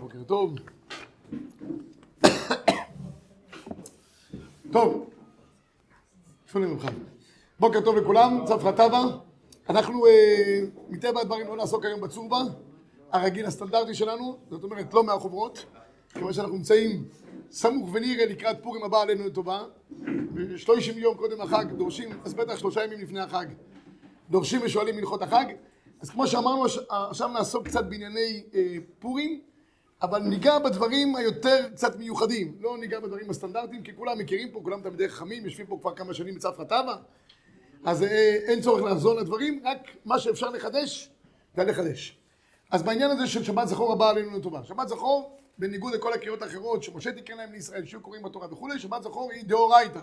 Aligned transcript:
בוקר 0.00 0.22
טוב. 0.26 0.54
טוב, 4.72 5.10
שפוני 6.46 6.66
ממך. 6.66 6.86
בוקר 7.60 7.80
טוב 7.80 7.96
לכולם, 7.96 8.44
צפרא 8.44 8.72
טבא. 8.72 9.02
אנחנו 9.68 10.06
אה, 10.06 10.60
מטבע 10.88 11.20
הדברים 11.20 11.46
לא 11.46 11.56
נעסוק 11.56 11.84
היום 11.84 12.00
בצורבה, 12.00 12.38
הרגיל 13.12 13.46
הסטנדרטי 13.46 13.94
שלנו, 13.94 14.38
זאת 14.50 14.64
אומרת 14.64 14.94
לא 14.94 15.04
מהחוברות, 15.04 15.64
כיוון 16.14 16.32
שאנחנו 16.32 16.56
נמצאים 16.56 17.04
סמוך 17.50 17.90
ונראה 17.92 18.26
לקראת 18.26 18.56
פורים 18.62 18.82
הבא 18.84 19.00
עלינו 19.02 19.26
לטובה, 19.26 19.62
ושלושים 20.34 20.98
יום 20.98 21.16
קודם 21.16 21.40
החג 21.40 21.64
דורשים, 21.76 22.08
אז 22.24 22.34
בטח 22.34 22.58
שלושה 22.58 22.84
ימים 22.84 23.00
לפני 23.00 23.20
החג, 23.20 23.46
דורשים 24.30 24.60
ושואלים 24.64 24.98
הלכות 24.98 25.22
החג. 25.22 25.44
אז 26.00 26.10
כמו 26.10 26.26
שאמרנו, 26.26 26.64
עכשיו 26.88 27.28
נעסוק 27.28 27.68
קצת 27.68 27.84
בענייני 27.84 28.42
אה, 28.54 28.76
פורים, 28.98 29.40
אבל 30.02 30.18
ניגע 30.18 30.58
בדברים 30.58 31.16
היותר 31.16 31.68
קצת 31.72 31.98
מיוחדים. 31.98 32.56
לא 32.60 32.78
ניגע 32.78 33.00
בדברים 33.00 33.30
הסטנדרטיים, 33.30 33.82
כי 33.82 33.96
כולם 33.96 34.18
מכירים 34.18 34.50
פה, 34.50 34.60
כולם 34.62 34.82
תלמידי 34.82 35.08
חכמים, 35.08 35.44
יושבים 35.44 35.66
פה 35.66 35.78
כבר 35.80 35.94
כמה 35.94 36.14
שנים 36.14 36.34
בצפרא 36.34 36.64
טבא, 36.64 36.96
אז 37.84 38.02
אה, 38.02 38.38
אין 38.46 38.60
צורך 38.60 38.82
לחזור 38.82 39.14
לדברים, 39.14 39.62
רק 39.64 39.78
מה 40.04 40.18
שאפשר 40.18 40.50
לחדש, 40.50 41.10
זה 41.56 41.64
לחדש. 41.64 42.19
אז 42.70 42.82
בעניין 42.82 43.10
הזה 43.10 43.26
של 43.26 43.44
שבת 43.44 43.68
זכור 43.68 43.92
הבא 43.92 44.10
עלינו 44.10 44.38
לטובה. 44.38 44.64
שבת 44.64 44.88
זכור, 44.88 45.38
בניגוד 45.58 45.94
לכל 45.94 46.12
הקריאות 46.12 46.42
האחרות 46.42 46.82
שמשה 46.82 47.12
תיקן 47.12 47.36
להם 47.36 47.52
לישראל, 47.52 47.86
שיהיו 47.86 48.00
קוראים 48.00 48.22
בתורה 48.22 48.52
וכולי, 48.52 48.78
שבת 48.78 49.02
זכור 49.02 49.30
היא 49.32 49.44
דאורייתא. 49.44 50.00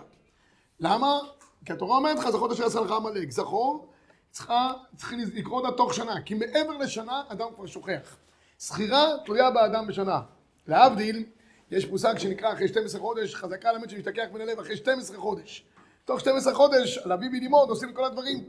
למה? 0.80 1.18
כי 1.64 1.72
התורה 1.72 1.96
אומרת 1.96 2.18
לך, 2.18 2.30
זכור 2.30 2.52
אשר 2.52 2.66
עשה 2.66 2.80
לך 2.80 2.90
עמלק. 2.90 3.30
זכור, 3.30 3.92
צריכה, 4.30 4.72
צריכים 4.96 5.18
לקרוא 5.34 5.60
אותה 5.60 5.76
תוך 5.76 5.94
שנה, 5.94 6.22
כי 6.22 6.34
מעבר 6.34 6.76
לשנה, 6.78 7.22
אדם 7.28 7.46
כבר 7.54 7.66
שוכח. 7.66 8.16
זכירה 8.58 9.06
תלויה 9.24 9.50
באדם 9.50 9.86
בשנה. 9.86 10.20
להבדיל, 10.66 11.24
יש 11.70 11.86
מושג 11.86 12.18
שנקרא 12.18 12.52
אחרי 12.52 12.68
12 12.68 13.00
חודש, 13.00 13.34
חזקה 13.34 13.72
למת 13.72 13.90
שמשתכח 13.90 14.24
מן 14.32 14.40
הלב 14.40 14.60
אחרי 14.60 14.76
12 14.76 15.16
חודש. 15.18 15.64
תוך 16.04 16.20
12 16.20 16.54
חודש, 16.54 16.98
על 16.98 17.12
אביבי 17.12 17.40
לימוד, 17.40 17.68
עושים 17.68 17.92
כל 17.92 18.04
הדברים. 18.04 18.44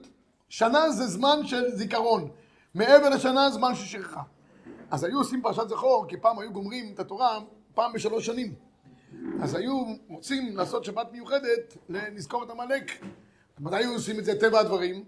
שנה 0.49 0.91
זה 0.91 1.07
זמן 1.07 1.45
של 1.45 1.69
זיכרון. 1.75 2.29
מעבר 2.79 3.09
לשנה, 3.09 3.49
זמן 3.49 3.75
של 3.75 3.85
שכחה. 3.85 4.21
אז 4.91 5.03
היו 5.03 5.17
עושים 5.17 5.41
פרשת 5.41 5.69
זכור, 5.69 6.05
כי 6.07 6.17
פעם 6.17 6.39
היו 6.39 6.53
גומרים 6.53 6.91
את 6.93 6.99
התורה 6.99 7.39
פעם 7.73 7.93
בשלוש 7.93 8.25
שנים. 8.25 8.53
אז 9.41 9.55
היו 9.55 9.83
רוצים 10.09 10.57
לעשות 10.57 10.83
שבת 10.83 11.11
מיוחדת 11.11 11.77
לזכור 11.89 12.43
את 12.43 12.49
עמלק. 12.49 12.91
מתי 13.59 13.75
היו 13.75 13.93
עושים 13.93 14.19
את 14.19 14.25
זה 14.25 14.39
טבע 14.39 14.59
הדברים? 14.59 15.03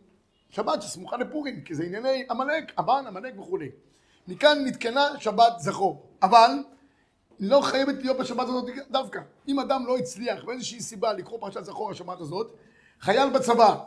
שבת 0.49 0.81
שסמוכה 0.81 1.17
לפורים, 1.17 1.61
כי 1.61 1.75
זה 1.75 1.83
ענייני 1.83 2.25
עמלק, 2.29 2.73
הבן, 2.77 3.03
עמלק 3.07 3.39
וכולי. 3.39 3.69
מכאן 4.27 4.57
נתקנה 4.65 5.19
שבת 5.19 5.53
זכור. 5.59 6.05
אבל 6.21 6.51
לא 7.39 7.61
חייבת 7.61 7.95
להיות 7.95 8.17
בשבת 8.17 8.47
הזאת 8.47 8.65
דווקא. 8.89 9.19
אם 9.47 9.59
אדם 9.59 9.85
לא 9.87 9.97
הצליח 9.97 10.43
באיזושהי 10.43 10.81
סיבה 10.81 11.13
לקרוא 11.13 11.39
פרשת 11.39 11.63
זכור 11.63 11.91
השבת 11.91 12.21
הזאת, 12.21 12.55
חייל 13.01 13.29
בצבא, 13.29 13.77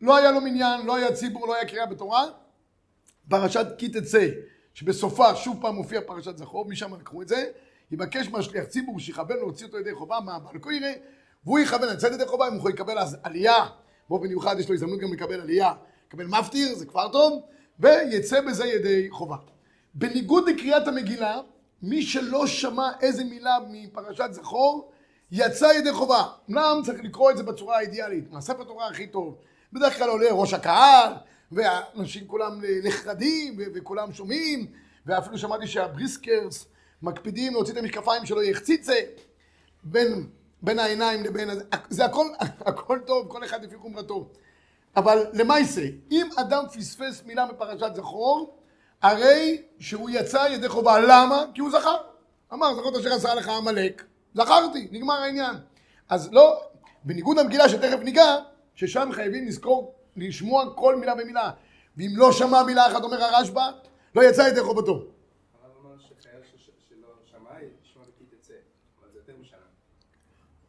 לא 0.00 0.16
היה 0.16 0.30
לו 0.30 0.40
מניין, 0.40 0.86
לא 0.86 0.96
היה 0.96 1.12
ציבור, 1.12 1.46
לא 1.46 1.54
היה 1.54 1.64
קריאה 1.64 1.86
בתורה, 1.86 2.24
פרשת 3.28 3.66
כי 3.78 3.88
תצא, 3.88 4.28
שבסופה 4.74 5.36
שוב 5.36 5.58
פעם 5.60 5.74
מופיע 5.74 6.00
פרשת 6.06 6.36
זכור, 6.36 6.64
משם 6.64 6.94
לקחו 6.94 7.22
את 7.22 7.28
זה, 7.28 7.44
יבקש 7.90 8.28
מהשליח 8.28 8.64
ציבור 8.64 9.00
שיכוון 9.00 9.36
להוציא 9.36 9.66
אותו 9.66 9.78
ידי 9.78 9.94
חובה 9.94 10.20
מהבעל 10.20 10.58
קוירה, 10.58 10.90
והוא 11.44 11.58
יכוון 11.58 11.88
לצאת 11.88 12.12
ידי 12.12 12.26
חובה, 12.26 12.48
אם 12.48 12.52
הוא 12.52 12.58
יכול 12.58 12.70
לקבל 12.70 12.98
אז 12.98 13.16
עלייה, 13.22 13.66
באופן 14.08 14.26
מיוחד 14.26 14.56
יש 14.58 14.68
לו 14.68 14.74
הזדמנות 14.74 15.00
גם 15.00 15.12
לקבל 15.12 15.40
עלייה, 15.40 15.72
לקבל 16.08 16.26
מפטיר, 16.26 16.74
זה 16.74 16.86
כבר 16.86 17.12
טוב, 17.12 17.42
ויצא 17.78 18.40
בזה 18.40 18.66
ידי 18.66 19.06
חובה. 19.10 19.36
בניגוד 19.94 20.48
לקריאת 20.48 20.88
המגילה, 20.88 21.40
מי 21.82 22.02
שלא 22.02 22.46
שמע 22.46 22.90
איזה 23.00 23.24
מילה 23.24 23.58
מפרשת 23.70 24.28
זכור, 24.30 24.92
יצא 25.30 25.66
ידי 25.66 25.92
חובה. 25.92 26.24
אמנם 26.50 26.80
צריך 26.84 27.04
לקרוא 27.04 27.30
את 27.30 27.36
זה 27.36 27.42
בצורה 27.42 27.76
האידיאלית, 27.76 28.32
מהספר 28.32 28.64
תורה 28.64 28.88
הכי 28.88 29.06
טוב. 29.06 29.36
בדרך 29.72 29.98
כלל 29.98 30.08
עולה 30.08 30.26
ראש 30.30 30.54
הקהל, 30.54 31.12
והאנשים 31.52 32.26
כולם 32.26 32.60
נחרדים, 32.84 33.56
וכולם 33.74 34.12
שומעים, 34.12 34.66
ואפילו 35.06 35.38
שמעתי 35.38 35.66
שהבריסקרס 35.66 36.66
מקפידים 37.02 37.52
להוציא 37.52 37.72
את 37.72 37.78
המשקפיים 37.78 38.26
שלו 38.26 38.42
יחציצה 38.42 38.94
בין, 39.82 40.26
בין 40.62 40.78
העיניים 40.78 41.24
לבין... 41.24 41.50
הזה. 41.50 41.64
זה 41.88 42.04
הכל, 42.04 42.26
הכל 42.66 42.98
טוב, 43.06 43.28
כל 43.28 43.44
אחד 43.44 43.64
לפי 43.64 43.76
חומרתו. 43.76 44.28
אבל 44.96 45.26
למעשה, 45.32 45.82
אם 46.10 46.28
אדם 46.36 46.64
פספס 46.72 47.22
מילה 47.26 47.46
מפרשת 47.46 47.90
זכור, 47.94 48.58
הרי 49.02 49.62
שהוא 49.78 50.10
יצא 50.10 50.46
ידי 50.50 50.68
חובה. 50.68 51.00
למה? 51.00 51.44
כי 51.54 51.60
הוא 51.60 51.70
זכר. 51.70 51.96
אמר, 52.52 52.74
זכרת 52.74 52.96
אשר 52.96 53.12
עשה 53.12 53.34
לך 53.34 53.48
עמלק. 53.48 54.04
זכרתי, 54.34 54.88
נגמר 54.92 55.14
העניין. 55.14 55.56
אז 56.08 56.32
לא, 56.32 56.60
בניגוד 57.04 57.38
למגילה 57.38 57.68
שתכף 57.68 57.98
ניגע, 57.98 58.36
ששם 58.74 59.08
חייבים 59.12 59.46
לזכור, 59.46 59.94
לשמוע 60.20 60.74
כל 60.74 60.96
מילה 60.96 61.12
ומילה. 61.22 61.50
ואם 61.96 62.10
לא 62.16 62.32
שמע 62.32 62.62
מילה 62.62 62.86
אחת, 62.92 63.02
אומר 63.02 63.22
הרשב"א, 63.22 63.70
לא 64.14 64.22
יצא 64.22 64.42
ידי 64.42 64.60
חובתו. 64.62 65.04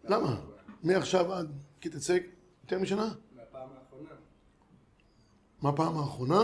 למה? 0.04 0.42
מעכשיו 0.84 1.34
עד 1.34 1.52
כי 1.82 1.90
תצא 1.90 2.18
יותר 2.64 2.80
משנה? 2.80 3.10
מהפעם 3.36 3.70
האחרונה. 3.78 4.10
מה 5.62 5.70
הפעם 5.70 5.98
האחרונה? 5.98 6.40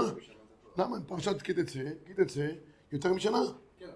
למה? 0.78 0.98
פרשת 1.08 1.42
כי 1.42 1.54
תצא, 1.54 1.80
כי 2.06 2.14
תצא, 2.14 2.48
יותר 2.92 3.14
משנה. 3.14 3.38
כן, 3.78 3.86
אבל 3.86 3.96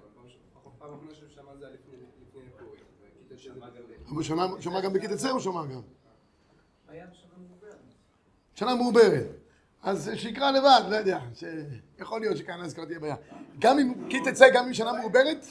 פעם 0.79 0.91
האחרונה 0.93 1.13
שהוא 1.15 1.29
שמע 1.35 1.55
זה 1.59 1.65
היה 1.67 1.75
לפני 1.75 1.93
לפני 1.97 2.41
פורים. 2.57 2.79
אבל 4.15 4.23
שמע- 4.23 4.61
שמע 4.61 4.81
גם 4.81 4.93
בכי 4.93 5.07
תצא 5.07 5.31
או 5.31 5.39
שמע 5.39 5.65
גם? 5.65 5.81
שנה 8.59 8.75
מעוברת. 8.75 9.25
אז 9.83 10.11
שיקרא 10.15 10.51
לבד, 10.51 10.81
לא 10.89 10.95
יודע, 10.95 11.19
שיכול 11.33 12.19
להיות 12.21 12.37
שכאן 12.37 12.61
אז 12.61 12.73
כבר 12.73 12.85
תהיה 12.85 12.99
בעיה. 12.99 13.15
גם 13.59 13.79
אם 13.79 13.93
כי 14.09 14.19
תצא, 14.19 14.45
גם 14.53 14.65
אם 14.65 14.73
שנה 14.73 14.93
מעוברת? 14.93 15.45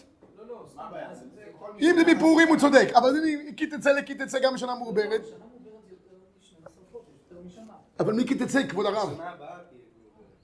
אם 1.81 1.95
זה 1.99 2.15
בפורים 2.15 2.49
הוא 2.49 2.57
צודק, 2.57 2.89
אבל 2.95 3.17
אם 3.25 3.53
כי 3.57 3.67
תצא 3.67 3.93
לכי 3.93 4.15
תצא 4.15 4.39
גם 4.43 4.57
שנה 4.57 4.75
מעוברת 4.75 5.25
זה 5.25 5.31
יותר 5.31 5.41
מ-12 6.65 6.93
חודש, 6.93 7.07
יותר 7.31 7.43
משנה. 7.47 7.73
אבל 8.01 8.13
מי 8.13 8.27
כי 8.27 8.35
תצא, 8.35 8.67
כבוד 8.69 8.87
הרב? 8.87 9.21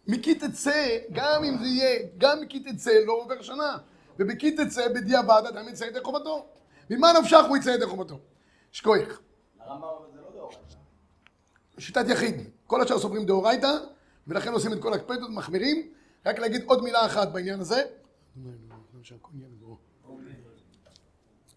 מכי 0.07 0.35
תצא, 0.35 0.99
גם 1.13 1.45
אם 1.45 1.59
זה 1.59 1.65
יהיה, 1.65 2.09
גם 2.19 2.41
מכי 2.41 2.61
תצא, 2.61 2.93
לא 3.07 3.13
עובר 3.13 3.43
שנה. 3.43 3.77
ובכי 4.19 4.57
תצא, 4.57 4.89
בדיעבד, 4.89 5.43
אדם 5.49 5.69
יצא 5.69 5.85
ידי 5.85 6.01
חובתו. 6.03 6.47
ממה 6.91 7.13
נפשך 7.21 7.45
הוא 7.49 7.57
יצא 7.57 7.71
ידי 7.71 7.87
חובתו? 7.87 8.19
שכוייך. 8.73 9.21
הרמב"ם 9.61 9.85
אבל 9.85 10.07
זה 10.13 10.21
לא 10.21 10.31
דאורייתא. 10.35 10.75
שיטת 11.79 12.05
יחיד. 12.09 12.35
כל 12.67 12.81
השאר 12.81 12.99
סוברים 12.99 13.27
דאורייתא, 13.27 13.73
ולכן 14.29 14.53
עושים 14.53 14.73
את 14.73 14.83
כל 14.83 14.95
הקפדות, 14.95 15.31
מחמירים. 15.31 15.89
רק 16.27 16.39
להגיד 16.39 16.62
עוד 16.67 16.83
מילה 16.83 17.07
אחת 17.07 17.33
בעניין 17.33 17.61
הזה. 17.61 17.83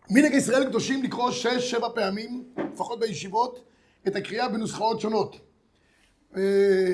מנהג 0.10 0.34
ישראל 0.34 0.66
קדושים 0.66 1.04
לקרוא 1.04 1.32
שש, 1.32 1.72
שבע 1.72 1.90
פעמים, 1.96 2.44
לפחות 2.74 3.00
בישיבות, 3.00 3.64
את 4.08 4.16
הקריאה 4.16 4.50
בנוסחאות 4.50 5.02
שונות. 5.02 5.36
אה, 6.38 6.42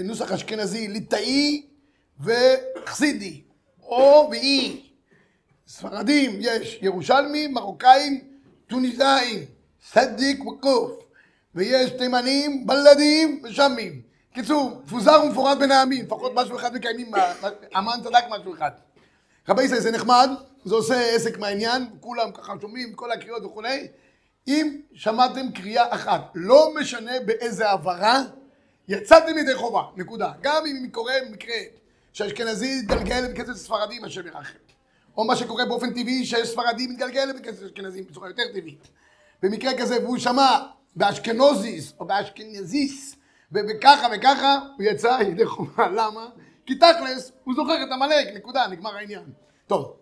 נוסח 0.04 0.32
אשכנזי, 0.32 0.88
ליטאי 0.88 1.66
וחסידי, 2.20 3.42
או 3.82 4.28
ואי. 4.32 4.90
ספרדים 5.68 6.32
יש 6.40 6.80
ירושלמים, 6.82 7.54
מרוקאים, 7.54 8.20
טוניסאים, 8.68 9.46
סדיק 9.90 10.46
וקוף. 10.46 11.03
ויש 11.56 11.92
תימנים, 11.92 12.68
בלדים 12.68 13.42
ושמים. 13.44 14.02
קיצור, 14.34 14.82
מפוזר 14.86 15.22
ומפורד 15.26 15.60
בין 15.60 15.72
העמים, 15.72 16.06
לפחות 16.06 16.32
משהו 16.36 16.56
אחד 16.58 16.74
מקיימים, 16.76 17.12
מה- 17.12 17.34
מה- 17.42 17.50
המן 17.74 17.98
צדק 18.04 18.24
משהו 18.30 18.54
אחד. 18.54 18.72
רבי 19.50 19.64
ישראל 19.64 19.80
זה 19.80 19.92
נחמד, 19.92 20.30
זה 20.66 20.76
עושה 20.76 21.16
עסק 21.16 21.38
מהעניין, 21.38 21.86
כולם 22.00 22.32
ככה 22.32 22.54
שומעים, 22.62 22.94
כל 22.94 23.12
הקריאות 23.12 23.44
וכולי. 23.46 23.88
אם 24.48 24.78
שמעתם 24.94 25.52
קריאה 25.52 25.96
אחת, 25.96 26.22
לא 26.36 26.74
משנה 26.80 27.12
באיזה 27.26 27.70
הברה, 27.70 28.22
יצאתם 28.88 29.38
ידי 29.38 29.56
חובה, 29.56 29.82
נקודה. 29.96 30.32
גם 30.42 30.64
אם 30.66 30.88
קורה 30.92 31.14
מקרה 31.32 31.56
שאשכנזי 32.14 32.82
מתגלגל 32.82 33.28
בכסף 33.34 33.54
ספרדים, 33.54 34.04
השם 34.06 34.28
ירחם. 34.28 34.54
או 35.18 35.24
מה 35.24 35.36
שקורה 35.36 35.66
באופן 35.66 35.90
טבעי, 35.90 36.26
שספרדי 36.26 36.88
מתגלגל 36.88 37.34
בכסף 37.40 37.64
אשכנזי 37.64 38.02
בצורה 38.02 38.28
יותר 38.28 38.44
טבעית. 38.54 38.88
במקרה 39.44 39.72
כזה, 39.78 40.04
והוא 40.04 40.18
שמע 40.18 40.58
באשכנוזיס 40.96 41.94
או 42.00 42.06
באשכנזיס, 42.06 43.16
וככה 43.52 44.08
וככה, 44.18 44.60
הוא 44.78 44.84
יצא 44.86 45.20
ידי 45.28 45.46
חובה. 45.46 45.88
למה? 45.90 46.30
כי 46.66 46.76
תכלס, 46.76 47.32
הוא 47.44 47.56
זוכר 47.56 47.84
את 47.84 47.92
עמלק, 47.92 48.28
נקודה, 48.36 48.68
נגמר 48.68 48.96
העניין. 48.96 49.24
טוב, 49.68 49.94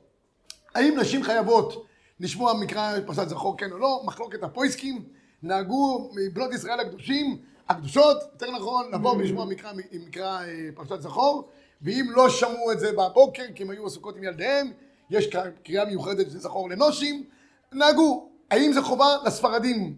האם 0.75 0.99
נשים 0.99 1.23
חייבות 1.23 1.85
לשמוע 2.19 2.53
מקרא 2.53 2.99
פרשת 3.05 3.29
זכור 3.29 3.57
כן 3.57 3.71
או 3.71 3.77
לא? 3.77 4.01
מחלוקת 4.05 4.43
הפויסקים, 4.43 5.03
נהגו 5.43 6.11
מבנות 6.15 6.53
ישראל 6.53 6.79
הקדושים, 6.79 7.37
הקדושות, 7.69 8.17
יותר 8.33 8.51
נכון, 8.51 8.91
לבוא 8.93 9.11
ולשמוע 9.11 9.45
מקרא, 9.45 9.71
מקרא 10.07 10.41
אה, 10.41 10.69
פרשת 10.75 11.01
זכור, 11.01 11.49
ואם 11.81 12.05
לא 12.09 12.29
שמעו 12.29 12.71
את 12.71 12.79
זה 12.79 12.91
בבוקר, 12.91 13.43
כי 13.55 13.63
הם 13.63 13.69
היו 13.69 13.87
עסוקות 13.87 14.17
עם 14.17 14.23
ילדיהם, 14.23 14.71
יש 15.09 15.27
קר- 15.27 15.51
קריאה 15.63 15.85
מיוחדת 15.85 16.31
של 16.31 16.39
זכור 16.39 16.69
לנושים, 16.69 17.23
נהגו. 17.71 18.29
האם 18.51 18.73
זה 18.73 18.81
חובה? 18.81 19.15
לספרדים 19.25 19.95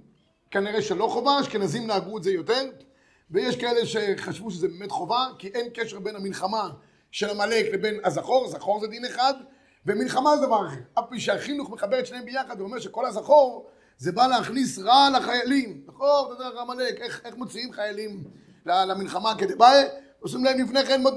כנראה 0.53 0.81
שלא 0.81 1.07
חובה, 1.07 1.39
אשכנזים 1.41 1.87
נהגו 1.87 2.17
את 2.17 2.23
זה 2.23 2.31
יותר, 2.31 2.61
ויש 3.31 3.55
כאלה 3.55 3.85
שחשבו 3.85 4.51
שזה 4.51 4.67
באמת 4.67 4.91
חובה, 4.91 5.27
כי 5.39 5.47
אין 5.47 5.67
קשר 5.73 5.99
בין 5.99 6.15
המלחמה 6.15 6.69
של 7.11 7.29
עמלק 7.29 7.65
לבין 7.73 7.99
הזכור, 8.03 8.47
זכור 8.47 8.79
זה 8.81 8.87
דין 8.87 9.05
אחד, 9.05 9.33
ומלחמה 9.85 10.37
זה 10.37 10.45
דבר 10.45 10.67
אחר. 10.67 10.79
אף 10.99 11.03
פי 11.09 11.19
שהחינוך 11.19 11.69
מחבר 11.69 11.99
את 11.99 12.05
שניהם 12.05 12.25
ביחד 12.25 12.61
ואומר 12.61 12.79
שכל 12.79 13.05
הזכור 13.05 13.69
זה 13.97 14.11
בא 14.11 14.27
להכניס 14.27 14.79
רע 14.79 15.09
לחיילים. 15.17 15.81
זכור, 15.87 16.33
אתה 16.33 16.43
יודע, 16.43 16.61
עמלק, 16.61 17.01
איך, 17.01 17.21
איך 17.25 17.35
מוציאים 17.35 17.71
חיילים 17.73 18.23
למלחמה 18.65 19.35
כדי 19.37 19.55
באי, 19.55 19.83
עושים 20.19 20.43
להם 20.43 20.59
לפני 20.63 20.85
כן 20.85 21.01
מוט- 21.01 21.13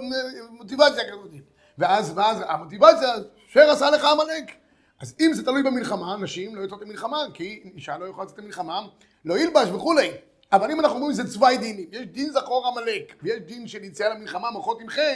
מוטיבציה 0.50 1.04
כזאת. 1.12 1.30
ואז, 1.78 2.12
ואז 2.16 2.38
המוטיבציה, 2.48 3.08
שר 3.48 3.70
עשה 3.70 3.90
לך 3.90 4.04
עמלק. 4.04 4.52
אז 5.00 5.14
אם 5.20 5.32
זה 5.32 5.44
תלוי 5.44 5.62
במלחמה, 5.62 6.16
נשים 6.16 6.56
לא 6.56 6.60
יוצאות 6.60 6.82
למלחמה, 6.82 7.18
כי 7.34 7.70
אישה 7.74 7.98
לא 7.98 8.04
יכולה 8.04 8.24
לצאת 8.24 8.38
למלחמה, 8.38 8.80
לא 9.26 9.38
ילבש 9.38 9.68
וכולי. 9.68 10.10
אבל 10.52 10.70
אם 10.70 10.80
אנחנו 10.80 10.96
אומרים 10.96 11.12
שזה 11.12 11.32
צווי 11.32 11.58
דינים, 11.58 11.86
יש 11.92 12.06
דין 12.06 12.32
זכור 12.32 12.66
עמלק, 12.66 13.14
ויש 13.22 13.40
דין 13.40 13.68
של 13.68 13.84
יציאה 13.84 14.08
למלחמה, 14.08 14.50
מוחות 14.50 14.78
תמחה, 14.80 15.12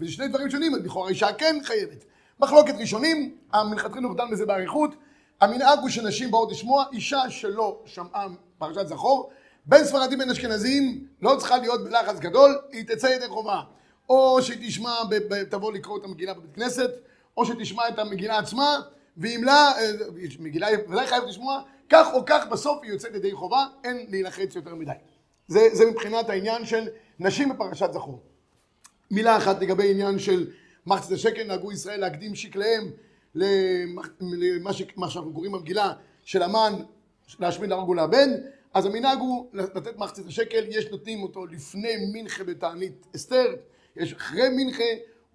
וזה 0.00 0.12
שני 0.12 0.28
דברים 0.28 0.50
שונים, 0.50 0.74
לכאורה 0.84 1.08
אישה 1.08 1.32
כן 1.32 1.56
חייבת. 1.64 2.04
מחלוקת 2.40 2.74
ראשונים, 2.78 3.36
מלכתחילה 3.70 4.08
הוא 4.08 4.16
דן 4.16 4.30
בזה 4.30 4.46
באריכות, 4.46 4.94
המנהג 5.40 5.78
הוא 5.78 5.88
שנשים 5.88 6.30
באות 6.30 6.52
לשמוע, 6.52 6.84
אישה 6.92 7.30
שלא 7.30 7.82
שמעה 7.86 8.26
פרשת 8.58 8.86
זכור, 8.86 9.30
בין 9.66 9.84
ספרדים 9.84 10.18
בין 10.18 10.30
אשכנזים 10.30 11.06
לא 11.22 11.36
צריכה 11.38 11.56
להיות 11.56 11.84
בלחץ 11.84 12.18
גדול, 12.18 12.58
היא 12.72 12.84
תצא 12.86 13.06
ידי 13.06 13.28
חובה. 13.28 13.60
או 14.08 14.38
ב- 15.10 15.34
ב- 15.34 15.42
תבוא 15.42 15.72
לקרוא 15.72 15.98
את 15.98 16.04
המגילה 16.04 16.34
בבית 16.34 16.54
כנסת, 16.54 16.90
או 17.36 17.46
שתשמע 17.46 17.88
את 17.88 17.98
המגילה 17.98 18.38
עצמה, 18.38 18.76
ואם 19.16 19.40
לא, 19.44 19.52
אה, 19.52 19.90
מגילה 20.38 20.66
ודאי 20.88 21.06
חייבת 21.06 21.28
לשמוע, 21.28 21.62
כך 21.92 22.06
או 22.12 22.22
כך 22.26 22.46
בסוף 22.50 22.78
היא 22.82 22.92
יוצאת 22.92 23.14
ידי 23.14 23.32
חובה, 23.32 23.66
אין 23.84 24.06
להילחץ 24.08 24.56
יותר 24.56 24.74
מדי. 24.74 24.92
זה, 25.48 25.60
זה 25.72 25.90
מבחינת 25.90 26.30
העניין 26.30 26.66
של 26.66 26.88
נשים 27.18 27.48
בפרשת 27.48 27.92
זכור. 27.92 28.22
מילה 29.10 29.36
אחת 29.36 29.62
לגבי 29.62 29.90
עניין 29.90 30.18
של 30.18 30.50
מחצית 30.86 31.12
השקל, 31.12 31.44
נהגו 31.44 31.72
ישראל 31.72 32.00
להקדים 32.00 32.34
שקליהם 32.34 32.90
למה 33.34 34.72
ש- 34.72 34.82
שאנחנו 35.08 35.32
קוראים 35.32 35.52
במגילה 35.52 35.92
של 36.22 36.42
המן 36.42 36.72
להשמיד 37.38 37.70
להרוג 37.70 37.88
ולאבד, 37.88 38.28
אז 38.74 38.86
המנהג 38.86 39.18
הוא 39.18 39.46
לתת 39.52 39.96
מחצית 39.96 40.26
השקל, 40.26 40.64
יש 40.68 40.86
נותנים 40.90 41.22
אותו 41.22 41.46
לפני 41.46 41.92
מנחה 42.12 42.44
בתענית 42.44 43.06
אסתר, 43.16 43.54
יש 43.96 44.12
אחרי 44.12 44.48
מנחה, 44.56 44.84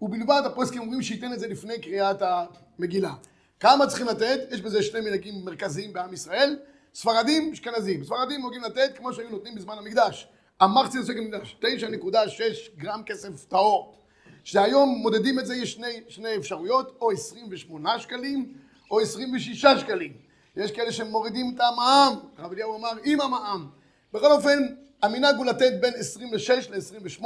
ובלבד 0.02 0.42
הפוסקים 0.46 0.82
אומרים 0.82 1.02
שייתן 1.02 1.34
את 1.34 1.40
זה 1.40 1.48
לפני 1.48 1.82
קריאת 1.82 2.22
המגילה. 2.22 3.14
כמה 3.60 3.88
צריכים 3.88 4.08
לתת? 4.08 4.40
יש 4.52 4.62
בזה 4.62 4.84
שני 4.84 5.02
מנהגים 5.02 5.46
מרכזיים 5.46 5.94
בעם 5.94 6.14
ישראל, 6.14 6.60
ספרדים, 6.94 7.52
אשכנזים. 7.54 8.04
ספרדים 8.04 8.42
נוהגים 8.42 8.64
לתת 8.64 8.98
כמו 8.98 9.14
שהיו 9.14 9.30
נותנים 9.30 9.56
בזמן 9.56 9.78
המקדש. 9.78 10.28
המחצית 10.60 11.02
השקל 11.02 11.20
מקדש, 11.20 11.60
9.6 11.62 12.78
גרם 12.78 13.04
כסף 13.06 13.46
טהור. 13.46 13.98
שהיום 14.44 14.90
מודדים 14.90 15.40
את 15.40 15.46
זה, 15.46 15.56
יש 15.56 15.74
שני, 15.74 16.02
שני 16.08 16.36
אפשרויות, 16.38 16.98
או 17.02 17.12
28 17.12 18.00
שקלים, 18.00 18.54
או 18.92 19.00
26 19.00 19.66
שקלים. 19.66 20.14
יש 20.56 20.72
כאלה 20.72 20.92
שמורידים 20.92 21.52
את 21.56 21.60
המע"מ, 21.60 22.14
הרב 22.38 22.52
אליהו 22.52 22.78
אמר 22.78 22.92
עם 23.04 23.22
המע"מ. 23.22 23.68
בכל 24.14 24.32
אופן, 24.32 24.60
המנהג 25.04 25.36
הוא 25.36 25.46
לתת 25.46 25.74
בין 25.82 25.94
26 25.98 26.70
ל-28, 26.70 27.24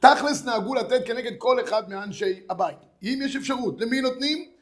תכלס 0.00 0.44
נהגו 0.44 0.74
לתת 0.74 1.06
כנגד 1.06 1.32
כל 1.38 1.64
אחד 1.64 1.90
מאנשי 1.90 2.40
הבית. 2.50 2.78
אם 3.02 3.20
יש 3.24 3.36
אפשרות, 3.36 3.80
למי 3.80 4.00
נותנים? 4.00 4.55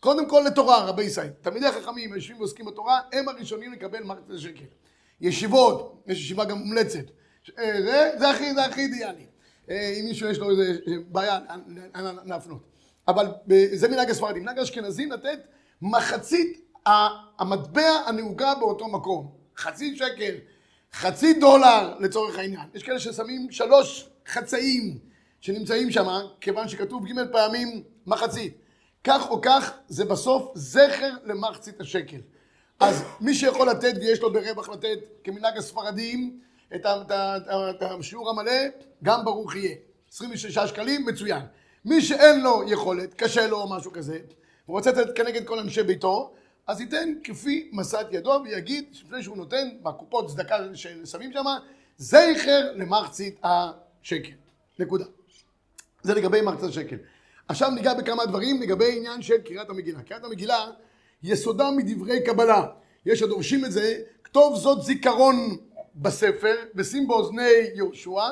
קודם 0.00 0.28
כל 0.28 0.42
לתורה, 0.46 0.84
רבי 0.84 1.02
ישראל. 1.04 1.28
תלמידי 1.40 1.66
החכמים 1.66 2.12
היושבים 2.12 2.38
ועוסקים 2.38 2.66
בתורה, 2.66 3.00
הם 3.12 3.28
הראשונים 3.28 3.72
לקבל 3.72 4.02
מערכת 4.02 4.30
השקל. 4.30 4.64
ישיבות, 5.20 6.02
יש 6.06 6.18
ישיבה 6.18 6.44
גם 6.44 6.58
מומלצת. 6.58 7.04
אה, 7.58 7.82
זה, 7.82 8.10
זה 8.18 8.30
הכי, 8.30 8.54
זה 8.54 8.64
הכי 8.64 8.80
אידיאלי. 8.80 9.26
אה, 9.70 9.94
אם 10.00 10.04
מישהו 10.04 10.28
יש 10.28 10.38
לו 10.38 10.50
איזה 10.50 10.78
בעיה, 11.08 11.38
לאן- 11.48 12.04
לאן 12.04 12.16
להפנות. 12.28 12.62
אבל 13.08 13.26
זה 13.74 13.88
מנהג 13.88 14.10
הספרדים. 14.10 14.42
מנהג 14.42 14.58
האשכנזים 14.58 15.12
לתת 15.12 15.38
מחצית 15.82 16.60
המטבע 17.38 17.90
הנהוגה 18.06 18.54
באותו 18.54 18.88
מקום. 18.88 19.32
חצי 19.56 19.96
שקל, 19.96 20.34
חצי 20.92 21.32
דולר 21.34 21.98
לצורך 22.00 22.38
העניין. 22.38 22.66
יש 22.74 22.82
כאלה 22.82 22.98
ששמים 22.98 23.50
שלוש 23.50 24.08
חצאים 24.28 24.98
שנמצאים 25.40 25.90
שם, 25.90 26.06
כיוון 26.40 26.68
שכתוב 26.68 27.06
ג' 27.06 27.32
פעמים 27.32 27.82
מחצית. 28.06 28.56
כך 29.04 29.30
או 29.30 29.40
כך, 29.40 29.72
זה 29.88 30.04
בסוף 30.04 30.52
זכר 30.54 31.10
למחצית 31.24 31.80
השקל. 31.80 32.20
אז 32.80 33.04
מי 33.20 33.34
שיכול 33.34 33.68
לתת 33.68 33.92
ויש 34.00 34.20
לו 34.20 34.32
ברווח 34.32 34.68
לתת, 34.68 34.98
כמנהג 35.24 35.56
הספרדים, 35.56 36.40
את 36.74 37.82
השיעור 37.82 38.30
המלא, 38.30 38.52
גם 39.02 39.24
ברוך 39.24 39.56
יהיה. 39.56 39.76
26 40.12 40.58
שקלים, 40.58 41.06
מצוין. 41.06 41.42
מי 41.84 42.02
שאין 42.02 42.40
לו 42.40 42.62
יכולת, 42.66 43.14
קשה 43.14 43.46
לו 43.46 43.60
או 43.60 43.70
משהו 43.70 43.92
כזה, 43.92 44.18
הוא 44.66 44.76
רוצה 44.76 44.90
לתת 44.90 45.16
כנגד 45.16 45.46
כל 45.46 45.58
אנשי 45.58 45.82
ביתו, 45.82 46.34
אז 46.66 46.80
ייתן 46.80 47.14
כפי 47.24 47.70
משאת 47.72 48.06
ידו 48.10 48.40
ויגיד, 48.44 48.84
לפני 48.92 49.22
שהוא 49.22 49.36
נותן, 49.36 49.68
בקופות 49.82 50.28
צדקה 50.28 50.56
ששמים 50.74 51.32
שם, 51.32 51.44
זכר 51.98 52.72
למחצית 52.74 53.40
השקל. 53.42 54.32
נקודה. 54.78 55.04
זה 56.02 56.14
לגבי 56.14 56.40
מחצית 56.40 56.68
השקל. 56.68 56.96
עכשיו 57.48 57.70
ניגע 57.70 57.94
בכמה 57.94 58.26
דברים 58.26 58.62
לגבי 58.62 58.96
עניין 58.96 59.22
של 59.22 59.38
קריאת 59.38 59.70
המגילה. 59.70 60.02
קריאת 60.02 60.24
המגילה 60.24 60.66
יסודה 61.22 61.70
מדברי 61.70 62.24
קבלה. 62.24 62.66
יש 63.06 63.22
הדורשים 63.22 63.64
את 63.64 63.72
זה, 63.72 63.94
כתוב 64.24 64.56
זאת 64.56 64.82
זיכרון 64.82 65.56
בספר, 65.96 66.54
ושים 66.74 67.08
באוזני 67.08 67.50
יהושע. 67.74 68.22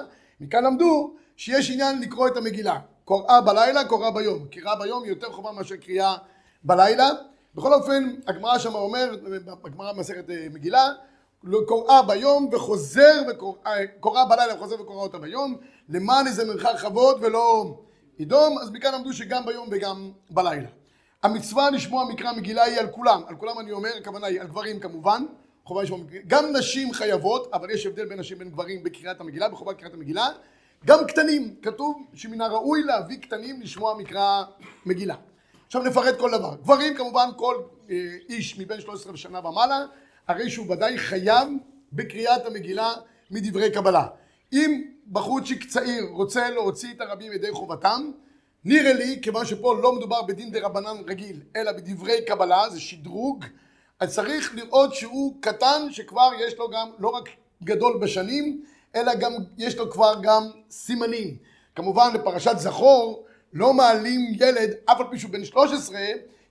מכאן 0.41 0.65
למדו 0.65 1.15
שיש 1.37 1.71
עניין 1.71 2.01
לקרוא 2.01 2.29
את 2.29 2.37
המגילה. 2.37 2.79
קוראה 3.05 3.41
בלילה, 3.41 3.85
קוראה 3.85 4.11
ביום. 4.11 4.47
קריאה 4.51 4.77
ביום 4.77 5.03
היא 5.03 5.11
יותר 5.11 5.33
חובה 5.33 5.53
מאשר 5.53 5.77
קריאה 5.77 6.17
בלילה. 6.65 7.09
בכל 7.55 7.75
אופן, 7.75 8.15
הגמרא 8.27 8.59
שם 8.59 8.75
אומרת, 8.75 9.23
בגמרא 9.63 9.93
במסכת 9.93 10.31
אה, 10.31 10.47
מגילה, 10.53 10.89
קוראה 11.67 12.03
ביום 12.03 12.49
וחוזר 12.53 13.23
וקוראה 13.31 13.87
קוראה 14.01 14.25
בלילה 14.25 14.55
וחוזר 14.55 14.81
וקורא 14.81 15.03
אותה 15.03 15.19
ביום 15.19 15.57
למען 15.89 16.27
איזה 16.27 16.45
מרחק 16.45 16.79
כבוד 16.81 17.19
ולא 17.21 17.77
ידום 18.19 18.59
אז 18.59 18.71
מכאן 18.71 18.95
למדו 18.95 19.13
שגם 19.13 19.47
ביום 19.47 19.69
וגם 19.71 20.11
בלילה. 20.31 20.69
המצווה 21.23 21.71
לשמוע 21.71 22.05
מקרא 22.05 22.33
מגילה 22.33 22.63
היא 22.63 22.79
על 22.79 22.89
כולם. 22.89 23.23
על 23.27 23.37
כולם 23.37 23.59
אני 23.59 23.73
אומר 23.73 23.91
הכוונה 24.01 24.27
היא 24.27 24.41
על 24.41 24.47
גברים 24.47 24.81
כמובן. 24.81 25.25
חובה 25.65 25.83
לשמוע 25.83 26.01
גם 26.27 26.45
נשים 26.57 26.93
חייבות 26.93 27.51
אבל 27.53 27.71
יש 27.71 27.87
הבדל 27.87 28.07
בין 28.07 28.21
נשים 28.21 28.37
ובין 28.37 28.51
גברים 28.51 28.83
בקריאת 28.83 29.21
המגילה 29.21 29.49
בחובת 29.49 29.79
קריאת 29.79 29.95
המגילה. 29.95 30.29
גם 30.87 31.07
קטנים 31.09 31.55
כתוב 31.63 32.03
שמן 32.15 32.41
הראוי 32.41 32.83
להביא 32.83 33.19
קטנים 33.19 33.61
לשמוע 33.61 33.95
מקרא 33.99 34.45
מגילה. 34.87 35.15
עכשיו 35.67 35.83
נפרט 35.83 36.19
כל 36.19 36.31
דבר. 36.31 36.55
גברים 36.55 36.95
כמובן 36.97 37.29
כל 37.37 37.57
אה, 37.91 37.97
איש 38.29 38.59
מבין 38.59 38.81
13 38.81 39.17
שנה 39.17 39.49
ומעלה, 39.49 39.85
הרי 40.29 40.51
שהוא 40.51 40.73
ודאי 40.73 40.99
חייב 40.99 41.49
בקריאת 41.93 42.47
המגילה 42.47 42.93
מדברי 43.31 43.71
קבלה. 43.71 44.07
אם 44.53 44.96
בחורצ'יק 45.13 45.65
צעיר 45.69 46.05
רוצה 46.11 46.51
להוציא 46.51 46.89
את 46.97 47.01
הרבים 47.01 47.33
ידי 47.33 47.53
חובתם, 47.53 48.11
נראה 48.65 48.93
לי, 48.93 49.19
כיוון 49.23 49.47
שפה 49.47 49.75
לא 49.83 49.93
מדובר 49.93 50.23
בדין 50.23 50.51
דה 50.51 50.67
רבנן 50.67 50.97
רגיל, 51.07 51.41
אלא 51.57 51.73
בדברי 51.73 52.25
קבלה, 52.27 52.71
זה 52.71 52.81
שדרוג, 52.81 53.45
אז 54.01 54.15
צריך 54.15 54.55
לראות 54.55 54.95
שהוא 54.95 55.35
קטן, 55.41 55.87
שכבר 55.91 56.31
יש 56.39 56.59
לו 56.59 56.71
גם, 56.71 56.89
לא 56.99 57.09
רק 57.09 57.29
גדול 57.63 57.99
בשנים, 58.03 58.65
אלא 58.95 59.15
גם, 59.15 59.33
יש 59.59 59.77
לו 59.77 59.91
כבר 59.91 60.15
גם 60.23 60.43
סימנים. 60.71 61.37
כמובן 61.75 62.11
לפרשת 62.15 62.59
זכור, 62.59 63.25
לא 63.53 63.73
מעלים 63.73 64.21
ילד, 64.35 64.71
אף 64.85 65.01
על 65.01 65.07
פי 65.11 65.19
שהוא 65.19 65.31
בן 65.31 65.45
13, 65.45 66.01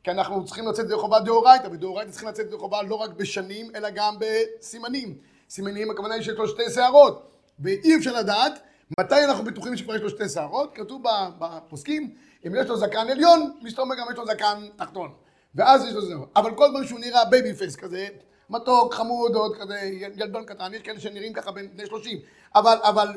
כי 0.04 0.12
אנחנו 0.12 0.46
צריכים 0.46 0.68
לצאת 0.68 0.86
ידי 0.86 0.96
חובה 0.96 1.20
דאורייתא, 1.20 1.68
ודאורייתא 1.72 2.12
צריכים 2.12 2.30
לצאת 2.30 2.46
ידי 2.46 2.58
חובה 2.58 2.84
לא 2.84 2.96
רק 2.96 3.10
בשנים, 3.10 3.72
אלא 3.76 3.90
גם 3.90 4.16
בסימנים. 4.20 5.18
סימנים, 5.50 5.92
הכוונה 5.92 6.14
היא 6.14 6.24
שיש 6.24 6.38
לו 6.38 6.48
שתי 6.48 6.70
שערות, 6.76 7.35
ואי 7.60 7.96
אפשר 7.96 8.14
לדעת 8.14 8.60
מתי 9.00 9.24
אנחנו 9.24 9.44
בטוחים 9.44 9.78
שכבר 9.78 9.96
יש 9.96 10.02
לו 10.02 10.10
שתי 10.10 10.30
שערות, 10.30 10.76
כתוב 10.76 11.04
בפוסקים, 11.40 12.16
אם 12.48 12.56
יש 12.56 12.68
לו 12.68 12.78
זקן 12.78 13.10
עליון, 13.10 13.52
מסתובב 13.62 13.96
גם 13.96 14.08
יש 14.12 14.18
לו 14.18 14.26
זקן 14.26 14.68
תחתון. 14.76 15.12
ואז 15.56 15.86
יש 15.86 15.94
לו 15.94 16.02
זהו. 16.02 16.26
אבל 16.36 16.56
כל 16.56 16.70
זמן 16.70 16.88
שהוא 16.88 17.00
נראה 17.00 17.26
baby 17.26 17.54
face 17.54 17.76
כזה, 17.76 18.08
מתוק, 18.50 18.94
חמוד, 18.94 19.36
עוד 19.36 19.58
כזה, 19.58 19.80
ילדון 20.16 20.46
קטן, 20.46 20.74
יש 20.74 20.82
כאלה 20.82 21.00
שנראים 21.00 21.34
ככה 21.34 21.52
בין 21.52 21.70
בני 21.74 21.86
30, 21.86 22.20
אבל, 22.56 22.78
אבל 22.84 23.08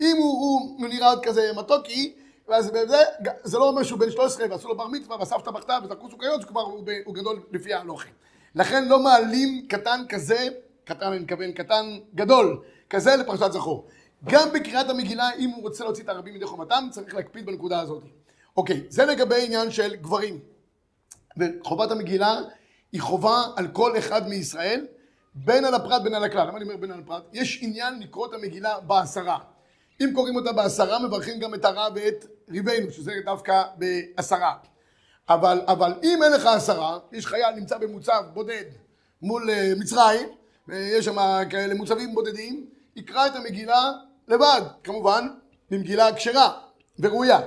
אם 0.00 0.16
הוא, 0.18 0.40
הוא, 0.40 0.76
הוא 0.78 0.88
נראה 0.88 1.10
עוד 1.10 1.24
כזה 1.24 1.50
מתוקי, 1.56 2.14
ואז 2.48 2.64
זה, 2.64 2.98
זה 3.42 3.58
לא 3.58 3.68
אומר 3.68 3.82
שהוא 3.82 3.98
בן 3.98 4.10
13 4.10 4.46
ועשו 4.50 4.68
לו 4.68 4.76
בר 4.76 4.86
מצווה 4.86 5.16
והסבתא 5.16 5.50
בכתה 5.50 5.78
וזרקו 5.84 6.10
סוכריות, 6.10 6.42
שכבר 6.42 6.60
הוא, 6.60 6.84
הוא 7.04 7.14
גדול 7.14 7.42
לפי 7.52 7.74
ההלכה. 7.74 8.08
לכן 8.54 8.88
לא 8.88 8.98
מעלים 8.98 9.66
קטן 9.68 10.04
כזה, 10.08 10.48
קטן 10.84 11.06
אני 11.06 11.18
מתכוון, 11.18 11.52
קטן 11.52 11.98
גדול, 12.14 12.62
כזה 12.90 13.16
לפרשת 13.16 13.52
זכור. 13.52 13.88
גם 14.24 14.48
בקריאת 14.54 14.90
המגילה, 14.90 15.30
אם 15.38 15.50
הוא 15.50 15.62
רוצה 15.62 15.84
להוציא 15.84 16.04
את 16.04 16.08
הרבים 16.08 16.34
מידי 16.34 16.46
חובתם, 16.46 16.88
צריך 16.90 17.14
להקפיד 17.14 17.46
בנקודה 17.46 17.80
הזאת. 17.80 18.02
אוקיי, 18.56 18.82
זה 18.88 19.04
לגבי 19.04 19.44
עניין 19.46 19.70
של 19.70 19.96
גברים. 19.96 20.40
וחובת 21.36 21.90
המגילה 21.90 22.40
היא 22.92 23.00
חובה 23.00 23.42
על 23.56 23.68
כל 23.68 23.98
אחד 23.98 24.28
מישראל, 24.28 24.86
בין 25.34 25.64
על 25.64 25.74
הפרט 25.74 26.02
בין 26.02 26.14
על 26.14 26.24
הכלל. 26.24 26.48
למה 26.48 26.56
אני 26.56 26.64
אומר 26.64 26.76
בין 26.76 26.90
על 26.90 27.00
הפרט? 27.00 27.22
יש 27.32 27.58
עניין 27.62 27.98
לקרוא 28.00 28.26
את 28.26 28.34
המגילה 28.34 28.80
בעשרה. 28.80 29.38
אם 30.00 30.10
קוראים 30.14 30.36
אותה 30.36 30.52
בעשרה, 30.52 30.98
מברכים 30.98 31.38
גם 31.38 31.54
את 31.54 31.64
הרע 31.64 31.88
ואת 31.94 32.26
ריבנו, 32.50 32.90
שזה 32.90 33.12
דווקא 33.24 33.62
בעשרה. 33.76 34.54
אבל, 35.28 35.60
אבל 35.66 35.94
אם 36.02 36.22
אין 36.22 36.32
לך 36.32 36.46
עשרה, 36.46 36.98
יש 37.12 37.26
חייל 37.26 37.54
נמצא 37.56 37.78
במוצב 37.78 38.22
בודד 38.32 38.64
מול 39.22 39.50
uh, 39.50 39.80
מצרים, 39.80 40.28
ויש 40.68 41.04
שם 41.04 41.16
כאלה 41.50 41.74
מוצבים 41.74 42.14
בודדים, 42.14 42.66
יקרא 42.96 43.26
את 43.26 43.36
המגילה 43.36 43.92
לבד, 44.28 44.60
כמובן, 44.84 45.28
במגילה 45.70 46.14
כשרה 46.14 46.52
וראויה. 46.98 47.40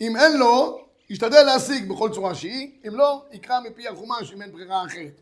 אם 0.00 0.16
אין 0.16 0.38
לו, 0.38 0.78
ישתדל 1.10 1.42
להשיג 1.42 1.88
בכל 1.88 2.10
צורה 2.14 2.34
שהיא, 2.34 2.70
אם 2.88 2.94
לא, 2.94 3.24
יקרא 3.32 3.60
מפי 3.60 3.88
החומש 3.88 4.32
אם 4.32 4.42
אין 4.42 4.52
ברירה 4.52 4.84
אחרת. 4.84 5.20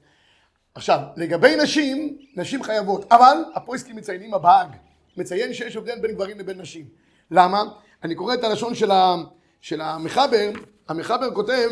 עכשיו, 0.75 1.01
לגבי 1.17 1.57
נשים, 1.57 2.19
נשים 2.37 2.63
חייבות, 2.63 3.13
אבל 3.13 3.45
הפויסקים 3.55 3.97
מציינים 3.97 4.35
הבהג, 4.35 4.69
מציין 5.17 5.55
שיש 5.55 5.77
הבדל 5.77 5.99
בין 5.99 6.15
גברים 6.15 6.39
לבין 6.39 6.61
נשים. 6.61 6.85
למה? 7.31 7.63
אני 8.03 8.15
קורא 8.15 8.35
את 8.35 8.45
הלשון 8.45 8.73
של 9.61 9.81
המחבר, 9.81 10.51
המחבר 10.89 11.35
כותב 11.35 11.71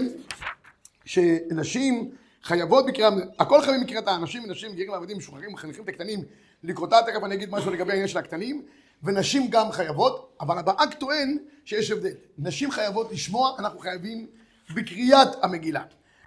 שנשים 1.04 2.10
חייבות 2.42 2.87
בקריאה, 2.87 3.11
הכל 3.38 3.62
חייבים 3.62 3.80
בקריאת 3.87 4.08
האנשים, 4.08 4.50
נשים, 4.50 4.75
גרים 4.75 4.90
ועבדים, 4.90 5.16
משוחררים, 5.18 5.52
מחנכים 5.52 5.84
את 5.84 5.88
הקטנים 5.88 6.25
לקרותה, 6.62 6.96
תכף 7.06 7.25
אני 7.25 7.34
אגיד 7.34 7.50
משהו 7.50 7.70
לגבי 7.70 7.90
העניין 7.90 8.08
של 8.08 8.18
הקטנים, 8.18 8.62
ונשים 9.02 9.50
גם 9.50 9.72
חייבות, 9.72 10.37
אבל 10.40 10.58
הבאג 10.58 10.94
טוען 10.94 11.38
שיש 11.64 11.90
הבדל. 11.90 12.12
נשים 12.38 12.70
חייבות 12.70 13.12
לשמוע, 13.12 13.56
אנחנו 13.58 13.78
חייבים 13.78 14.26
בקריאת 14.75 15.28
המגילה. 15.42 15.82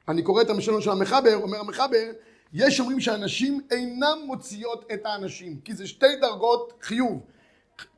אני 0.07 0.21
קורא 0.21 0.41
את 0.41 0.49
המשלון 0.49 0.81
של 0.81 0.89
המחבר, 0.89 1.35
אומר 1.35 1.59
המחבר, 1.59 2.11
יש 2.53 2.79
אומרים 2.79 2.99
שהנשים 2.99 3.61
אינן 3.71 4.17
מוציאות 4.25 4.85
את 4.93 5.05
האנשים, 5.05 5.59
כי 5.63 5.73
זה 5.73 5.87
שתי 5.87 6.15
דרגות 6.21 6.73
חיוב. 6.81 7.21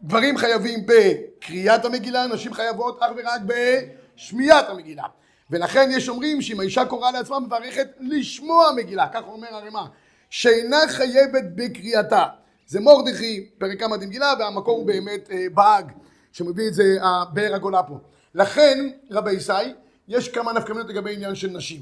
גברים 0.03 0.37
חייבים 0.37 0.79
בקריאת 0.85 1.85
המגילה, 1.85 2.27
נשים 2.27 2.53
חייבות 2.53 2.99
אך 3.01 3.11
ורק 3.17 3.41
בשמיעת 3.45 4.69
המגילה. 4.69 5.03
ולכן 5.49 5.89
יש 5.91 6.09
אומרים 6.09 6.41
שאם 6.41 6.59
האישה 6.59 6.85
קוראה 6.85 7.11
לעצמה 7.11 7.39
מברכת 7.39 7.87
לשמוע 7.99 8.71
מגילה, 8.75 9.07
כך 9.13 9.23
אומר 9.27 9.47
הרמ"א, 9.51 9.81
שאינה 10.29 10.77
חייבת 10.87 11.43
בקריאתה. 11.55 12.25
זה 12.67 12.79
מורדכי, 12.79 13.49
פרק 13.57 13.79
כמה 13.79 13.97
דמגילה, 13.97 14.33
והמקור 14.39 14.77
הוא 14.77 14.87
באמת 14.87 15.31
אה, 15.31 15.45
באג, 15.53 15.91
שמביא 16.31 16.67
את 16.67 16.73
זה 16.73 16.83
הבאר 17.01 17.55
הגולה 17.55 17.83
פה. 17.83 17.99
לכן, 18.35 18.89
רבי 19.11 19.31
ישי, 19.31 19.53
יש 20.07 20.29
כמה 20.29 20.53
נפקמינות 20.53 20.89
לגבי 20.89 21.13
עניין 21.13 21.35
של 21.35 21.49
נשים. 21.49 21.81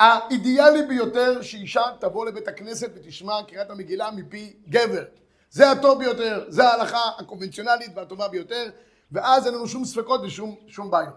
האידיאלי 0.00 0.82
ביותר 0.82 1.42
שאישה 1.42 1.82
תבוא 2.00 2.26
לבית 2.26 2.48
הכנסת 2.48 2.90
ותשמע 2.94 3.32
קריאת 3.48 3.70
המגילה 3.70 4.10
מפי 4.10 4.52
גבר. 4.68 5.04
זה 5.50 5.70
הטוב 5.70 5.98
ביותר, 5.98 6.44
זה 6.48 6.68
ההלכה 6.68 7.10
הקונבנציונלית 7.18 7.90
והטובה 7.94 8.28
ביותר, 8.28 8.70
ואז 9.12 9.46
אין 9.46 9.54
לנו 9.54 9.68
שום 9.68 9.84
ספקות 9.84 10.20
ושום 10.22 10.90
בעיות. 10.90 11.14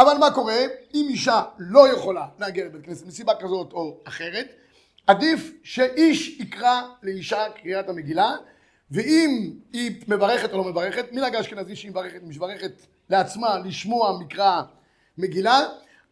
אבל 0.00 0.18
מה 0.18 0.30
קורה 0.30 0.58
אם 0.94 1.06
אישה 1.08 1.42
לא 1.58 1.88
יכולה 1.88 2.26
להגיע 2.38 2.64
לבית 2.64 2.84
כנסת 2.84 3.06
מסיבה 3.06 3.32
כזאת 3.40 3.72
או 3.72 4.00
אחרת, 4.04 4.46
עדיף 5.06 5.52
שאיש 5.62 6.40
יקרא 6.40 6.82
לאישה 7.02 7.44
קריאת 7.62 7.88
המגילה, 7.88 8.36
ואם 8.90 9.52
היא 9.72 10.02
מברכת 10.08 10.52
או 10.52 10.58
לא 10.58 10.64
מברכת, 10.64 11.12
מנהג 11.12 11.34
האשכנזי 11.34 11.76
שהיא 11.76 11.90
מברכת, 11.90 12.20
מברכת 12.22 12.72
לעצמה 13.10 13.58
לשמוע 13.58 14.18
מקרא 14.18 14.62
מגילה, 15.18 15.60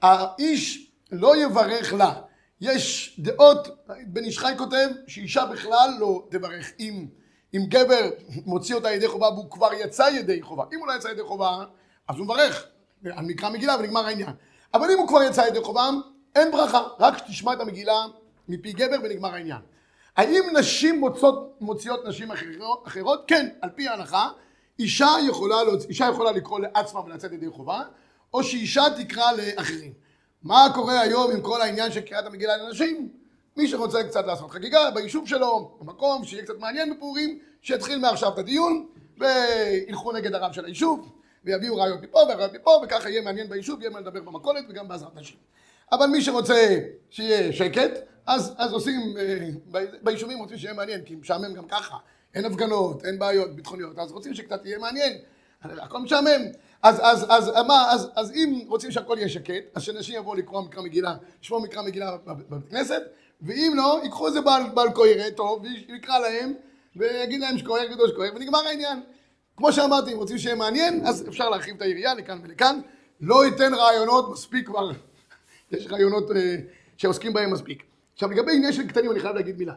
האיש 0.03 0.91
לא 1.13 1.37
יברך 1.37 1.93
לה. 1.93 2.13
יש 2.61 3.17
דעות, 3.19 3.69
בן 4.07 4.25
איש 4.25 4.39
חי 4.39 4.53
כותב 4.59 4.89
שאישה 5.07 5.47
בכלל 5.47 5.91
לא 5.99 6.27
תברך. 6.31 6.73
אם, 6.81 7.07
אם 7.55 7.61
גבר 7.69 8.11
מוציא 8.47 8.75
אותה 8.75 8.91
ידי 8.91 9.09
חובה 9.09 9.29
והוא 9.29 9.51
כבר 9.51 9.73
יצא 9.73 10.09
ידי 10.15 10.43
חובה, 10.43 10.65
אם 10.73 10.79
הוא 10.79 10.89
לא 10.89 10.93
יצא 10.93 11.09
ידי 11.09 11.23
חובה, 11.23 11.65
אז 12.09 12.17
הוא 12.17 12.25
מברך 12.25 12.67
על 13.05 13.25
מקרא 13.25 13.51
מגילה 13.51 13.77
ונגמר 13.79 14.07
העניין. 14.07 14.33
אבל 14.75 14.91
אם 14.91 14.99
הוא 14.99 15.09
כבר 15.09 15.23
יצא 15.23 15.41
ידי 15.41 15.61
חובה, 15.63 15.91
אין 16.35 16.53
ברכה, 16.53 16.83
רק 16.99 17.21
תשמע 17.27 17.53
את 17.53 17.61
המגילה 17.61 18.07
מפי 18.49 18.73
גבר 18.73 18.97
ונגמר 19.03 19.35
העניין. 19.35 19.61
האם 20.17 20.43
נשים 20.59 21.01
מוצאות, 21.01 21.57
מוציאות 21.61 22.05
נשים 22.07 22.31
אחרות? 22.31 22.83
אחרות? 22.87 23.25
כן, 23.27 23.49
על 23.61 23.71
פי 23.71 23.89
ההלכה, 23.89 24.29
אישה 24.79 25.09
יכולה. 25.29 25.57
אישה 25.89 26.07
יכולה 26.13 26.33
לקרוא 26.33 26.61
לעצמה 26.61 27.01
ולצאת 27.01 27.33
ידי 27.33 27.49
חובה, 27.51 27.83
או 28.35 28.45
שאישה 28.45 28.85
תקרא 28.97 29.33
לאחרים. 29.33 29.93
מה 30.43 30.69
קורה 30.75 31.01
היום 31.01 31.31
עם 31.31 31.41
כל 31.41 31.63
העניין 31.63 31.93
של 31.93 32.01
קריאת 32.01 32.27
המגילה 32.27 32.57
לנשים? 32.57 33.09
מי 33.57 33.69
שרוצה 33.69 34.05
קצת 34.05 34.27
לעשות 34.27 34.51
חגיגה 34.51 34.91
ביישוב 34.91 35.29
שלו, 35.29 35.79
במקום 35.81 36.25
שיהיה 36.25 36.43
קצת 36.43 36.59
מעניין 36.59 36.95
בפורים, 36.95 37.39
שיתחיל 37.63 37.99
מעכשיו 37.99 38.33
את 38.33 38.39
הדיון, 38.39 38.87
וילכו 39.19 40.13
נגד 40.13 40.35
הרב 40.35 40.53
של 40.53 40.65
היישוב, 40.65 41.13
ויביאו 41.49 41.77
רעיון 41.77 41.99
מפה 42.03 42.19
ורעיון 42.19 42.51
מפה, 42.55 42.81
וככה 42.85 43.11
יהיה 43.11 43.23
מעניין 43.23 43.49
ביישוב, 43.49 43.81
יהיה 43.81 43.91
מה 43.91 44.01
לדבר 44.01 44.21
במכולת 44.21 44.65
וגם 44.69 44.89
בעזרת 44.89 45.17
נשים. 45.17 45.37
אבל 45.93 46.07
מי 46.07 46.23
שרוצה 46.23 46.79
שיהיה 47.11 47.53
שקט, 47.53 47.91
אז, 48.27 48.55
אז 48.59 48.73
עושים, 48.73 49.01
אה, 49.19 49.49
ביישובים 50.03 50.39
רוצים 50.39 50.59
שיהיה 50.59 50.75
מעניין, 50.75 51.05
כי 51.05 51.15
משעמם 51.15 51.55
גם 51.55 51.69
ככה, 51.69 51.97
אין 52.35 52.45
הפגנות, 52.45 53.05
אין 53.05 53.19
בעיות 53.19 53.57
ביטחוניות, 53.57 53.99
אז 53.99 54.13
רוצים 54.13 54.35
שקצת 54.35 54.67
יהיה 54.67 54.79
מעניין, 54.79 55.19
הכל 55.63 55.99
משעמם. 55.99 56.43
אז, 56.83 57.01
אז, 57.03 57.27
אז, 57.29 57.53
מה, 57.67 57.91
אז, 57.93 58.09
אז 58.17 58.33
אם 58.33 58.61
רוצים 58.67 58.91
שהכל 58.91 59.15
יהיה 59.19 59.29
שקט, 59.29 59.65
אז 59.75 59.83
שאנשים 59.83 60.17
יבואו 60.17 60.35
לקרוא 60.35 60.61
מקרא 60.61 60.83
מגילה, 60.83 61.15
לשמוע 61.43 61.61
מקרא 61.61 61.83
מגילה 61.83 62.17
בבית 62.27 62.71
כנסת, 62.71 63.03
ואם 63.43 63.73
לא, 63.77 64.01
ייקחו 64.03 64.27
איזה 64.27 64.41
בעל, 64.41 64.63
בעל 64.75 64.91
קוירה 64.91 65.31
טוב, 65.31 65.65
ויקרא 65.89 66.19
להם, 66.19 66.55
ויגיד 66.97 67.41
להם 67.41 67.59
שקויר 67.59 67.93
גדול 67.93 68.09
שקויר, 68.09 68.33
ונגמר 68.35 68.67
העניין. 68.67 69.01
כמו 69.59 69.73
שאמרתי, 69.73 70.13
אם 70.13 70.17
רוצים 70.17 70.39
שיהיה 70.39 70.55
מעניין, 70.55 71.07
אז 71.07 71.29
אפשר 71.29 71.51
להרחיב 71.51 71.77
את 71.77 71.83
היריעה 71.83 72.15
לכאן 72.15 72.39
ולכאן. 72.43 72.81
לא 73.21 73.47
ייתן 73.47 73.75
רעיונות, 73.75 74.33
מספיק 74.33 74.67
כבר, 74.67 74.91
יש 75.73 75.87
רעיונות 75.87 76.31
אה, 76.31 76.57
שעוסקים 76.97 77.33
בהם 77.33 77.53
מספיק. 77.53 77.83
עכשיו 78.15 78.31
לגבי 78.31 78.57
עניין 78.57 78.73
של 78.73 78.89
קטנים 78.89 79.11
אני 79.11 79.21
חייב 79.21 79.37
להגיד 79.37 79.59
מילה. 79.59 79.75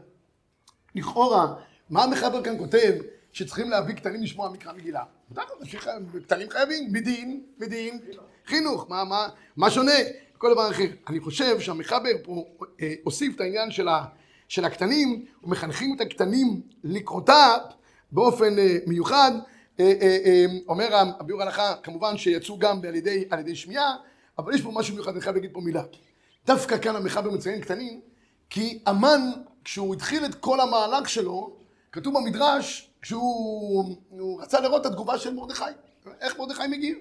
לכאורה, 0.95 1.53
מה 1.89 2.03
המחבר 2.03 2.43
כאן 2.43 2.57
כותב 2.57 2.93
שצריכים 3.31 3.69
להביא 3.69 3.95
קטנים 3.95 4.23
לשמוע 4.23 4.49
מקרא 4.49 4.73
מגילה? 4.73 5.03
קטנים 6.25 6.49
חייבים, 6.49 6.93
מדין, 6.93 7.41
מדין, 7.59 7.99
חינוך, 8.45 8.85
מה, 8.89 9.03
מה, 9.03 9.27
מה 9.57 9.71
שונה? 9.71 9.97
כל 10.37 10.53
דבר 10.53 10.71
אחר. 10.71 10.87
אני 11.09 11.19
חושב 11.19 11.59
שהמחבר 11.59 12.11
פה 12.23 12.45
אה, 12.81 12.93
הוסיף 13.03 13.35
את 13.35 13.41
העניין 13.41 13.71
של, 13.71 13.87
ה, 13.87 14.03
של 14.47 14.65
הקטנים, 14.65 15.25
ומחנכים 15.43 15.95
את 15.95 16.01
הקטנים 16.01 16.61
לקרותה 16.83 17.55
באופן 18.11 18.59
אה, 18.59 18.77
מיוחד. 18.87 19.31
אה, 19.79 19.93
אה, 20.01 20.17
אה, 20.25 20.45
אומר 20.67 20.95
הביאור 21.19 21.41
ההלכה, 21.41 21.75
כמובן 21.83 22.17
שיצאו 22.17 22.59
גם 22.59 22.81
על 22.87 22.95
ידי, 22.95 23.25
על 23.29 23.39
ידי 23.39 23.55
שמיעה, 23.55 23.95
אבל 24.37 24.55
יש 24.55 24.61
פה 24.61 24.71
משהו 24.73 24.95
מיוחד, 24.95 25.11
אני 25.11 25.21
חייב 25.21 25.35
להגיד 25.35 25.53
פה 25.53 25.61
מילה. 25.61 25.83
דווקא 26.45 26.77
כאן 26.77 26.95
המחבר 26.95 27.31
מציין 27.31 27.61
קטנים, 27.61 28.01
כי 28.49 28.79
המן, 28.85 29.31
כשהוא 29.63 29.95
התחיל 29.95 30.25
את 30.25 30.35
כל 30.35 30.59
המהלך 30.59 31.09
שלו, 31.09 31.55
כתוב 31.91 32.13
במדרש, 32.17 32.91
כשהוא 33.01 33.95
רצה 34.41 34.59
לראות 34.59 34.81
את 34.81 34.91
התגובה 34.91 35.17
של 35.17 35.33
מרדכי. 35.33 35.63
איך 36.21 36.39
מרדכי 36.39 36.67
מגיב? 36.67 36.97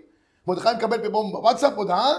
מרדכי 0.47 0.69
מקבל 0.77 1.09
פתאום 1.09 1.33
בוואטסאפ 1.33 1.73
הודעה, 1.77 2.13